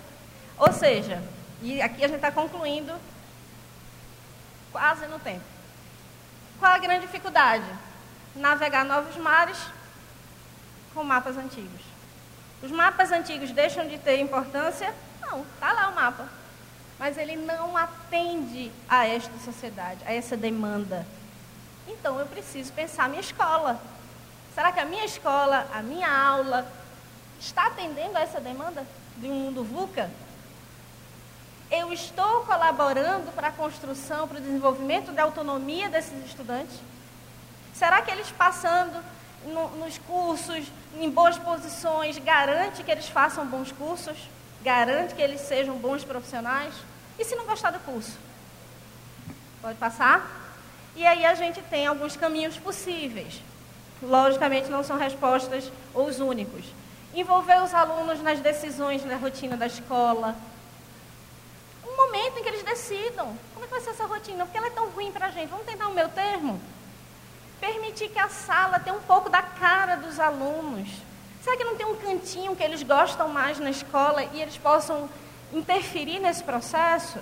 Ou 0.57 0.71
seja, 0.71 1.23
e 1.61 1.81
aqui 1.81 2.03
a 2.03 2.07
gente 2.07 2.17
está 2.17 2.31
concluindo 2.31 2.93
quase 4.71 5.07
no 5.07 5.19
tempo. 5.19 5.43
Qual 6.59 6.71
a 6.71 6.77
grande 6.77 7.05
dificuldade? 7.05 7.65
Navegar 8.35 8.85
novos 8.85 9.15
mares 9.17 9.57
com 10.93 11.03
mapas 11.03 11.37
antigos. 11.37 11.81
Os 12.61 12.71
mapas 12.71 13.11
antigos 13.11 13.51
deixam 13.51 13.87
de 13.87 13.97
ter 13.97 14.19
importância? 14.19 14.93
Não, 15.21 15.41
está 15.41 15.71
lá 15.71 15.89
o 15.89 15.95
mapa. 15.95 16.27
Mas 16.99 17.17
ele 17.17 17.37
não 17.37 17.77
atende 17.77 18.71
a 18.87 19.07
esta 19.07 19.37
sociedade, 19.39 20.03
a 20.05 20.13
essa 20.13 20.35
demanda. 20.35 21.07
Então 21.87 22.19
eu 22.19 22.25
preciso 22.25 22.71
pensar 22.73 23.05
a 23.05 23.07
minha 23.07 23.21
escola. 23.21 23.81
Será 24.53 24.71
que 24.71 24.79
a 24.79 24.85
minha 24.85 25.05
escola, 25.05 25.65
a 25.73 25.81
minha 25.81 26.11
aula, 26.11 26.69
está 27.39 27.67
atendendo 27.67 28.17
a 28.17 28.21
essa 28.21 28.41
demanda 28.41 28.85
de 29.17 29.27
um 29.27 29.33
mundo 29.33 29.63
VUCA? 29.63 30.11
Eu 31.71 31.93
estou 31.93 32.45
colaborando 32.45 33.31
para 33.31 33.47
a 33.47 33.51
construção, 33.51 34.27
para 34.27 34.39
o 34.39 34.41
desenvolvimento 34.41 35.11
da 35.11 35.23
autonomia 35.23 35.87
desses 35.87 36.25
estudantes? 36.25 36.75
Será 37.73 38.01
que 38.01 38.11
eles 38.11 38.29
passando 38.31 39.01
no, 39.45 39.69
nos 39.77 39.97
cursos, 39.99 40.65
em 40.99 41.09
boas 41.09 41.37
posições, 41.37 42.17
garante 42.17 42.83
que 42.83 42.91
eles 42.91 43.07
façam 43.07 43.45
bons 43.45 43.71
cursos? 43.71 44.17
Garante 44.64 45.16
que 45.16 45.22
eles 45.22 45.41
sejam 45.41 45.78
bons 45.78 46.03
profissionais? 46.03 46.74
E 47.18 47.24
se 47.24 47.36
não 47.36 47.45
gostar 47.45 47.72
do 47.72 47.80
curso? 47.80 48.18
Pode 49.62 49.78
passar? 49.78 50.39
E 50.95 51.05
aí 51.05 51.26
a 51.26 51.34
gente 51.34 51.62
tem 51.64 51.88
alguns 51.88 52.16
caminhos 52.16 52.57
possíveis. 52.57 53.41
Logicamente 54.01 54.70
não 54.70 54.84
são 54.84 54.97
respostas 54.97 55.72
os 55.93 56.20
únicos. 56.20 56.66
Envolver 57.14 57.62
os 57.64 57.74
alunos 57.74 58.22
nas 58.22 58.39
decisões 58.39 59.03
da 59.03 59.18
rotina 59.18 59.57
da 59.57 59.68
escola. 59.68 60.36
Um 61.86 61.95
momento 61.95 62.39
em 62.39 62.43
que 62.43 62.49
eles 62.49 62.64
decidam. 62.64 63.36
Como 63.53 63.66
é 63.66 63.68
que 63.68 63.74
vai 63.74 63.82
ser 63.82 63.91
essa 63.91 64.05
rotina? 64.05 64.45
Porque 64.45 64.57
ela 64.57 64.68
é 64.68 64.72
tão 64.72 64.89
ruim 64.89 65.12
para 65.12 65.28
a 65.28 65.32
gente. 65.32 65.49
Vamos 65.49 65.66
tentar 65.66 65.88
o 65.88 65.93
meu 65.93 66.07
termo? 66.10 66.60
Permitir 67.60 68.10
que 68.10 68.20
a 68.20 68.30
sala 68.30 68.80
tenha 68.80 68.95
um 68.95 69.01
pouco 69.01 69.30
da 69.30 69.41
cara 69.41 69.97
dos 69.97 70.20
alunos. 70.20 70.89
Será 71.49 71.57
que 71.57 71.63
não 71.63 71.75
tem 71.75 71.85
um 71.87 71.95
cantinho 71.95 72.55
que 72.55 72.61
eles 72.61 72.83
gostam 72.83 73.27
mais 73.27 73.57
na 73.57 73.71
escola 73.71 74.23
e 74.23 74.39
eles 74.39 74.55
possam 74.55 75.09
interferir 75.51 76.19
nesse 76.19 76.43
processo? 76.43 77.17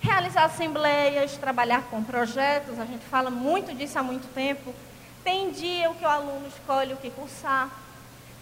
Realizar 0.00 0.44
assembleias, 0.44 1.36
trabalhar 1.36 1.82
com 1.90 2.02
projetos, 2.02 2.80
a 2.80 2.86
gente 2.86 3.04
fala 3.04 3.28
muito 3.28 3.74
disso 3.74 3.98
há 3.98 4.02
muito 4.02 4.32
tempo. 4.32 4.74
Tem 5.22 5.50
dia 5.50 5.90
o 5.90 5.94
que 5.94 6.06
o 6.06 6.08
aluno 6.08 6.48
escolhe 6.48 6.94
o 6.94 6.96
que 6.96 7.10
cursar. 7.10 7.68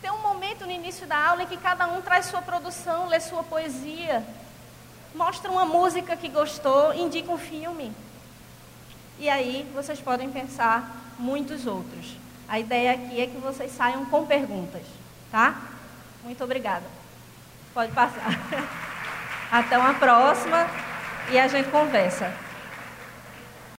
Tem 0.00 0.08
um 0.12 0.22
momento 0.22 0.64
no 0.64 0.70
início 0.70 1.04
da 1.04 1.30
aula 1.30 1.42
em 1.42 1.46
que 1.48 1.56
cada 1.56 1.88
um 1.88 2.00
traz 2.00 2.26
sua 2.26 2.40
produção, 2.40 3.08
lê 3.08 3.18
sua 3.18 3.42
poesia, 3.42 4.24
mostra 5.16 5.50
uma 5.50 5.64
música 5.64 6.14
que 6.14 6.28
gostou, 6.28 6.94
indica 6.94 7.32
um 7.32 7.38
filme. 7.38 7.90
E 9.18 9.28
aí 9.28 9.68
vocês 9.74 9.98
podem 9.98 10.30
pensar 10.30 10.88
muitos 11.18 11.66
outros. 11.66 12.24
A 12.48 12.58
ideia 12.58 12.92
aqui 12.92 13.20
é 13.20 13.26
que 13.26 13.38
vocês 13.38 13.72
saiam 13.72 14.04
com 14.06 14.24
perguntas, 14.26 14.82
tá? 15.30 15.56
Muito 16.22 16.42
obrigada. 16.44 16.84
Pode 17.74 17.92
passar. 17.92 18.30
Até 19.50 19.78
uma 19.78 19.94
próxima 19.94 20.66
e 21.30 21.38
a 21.38 21.48
gente 21.48 21.68
conversa. 21.70 22.32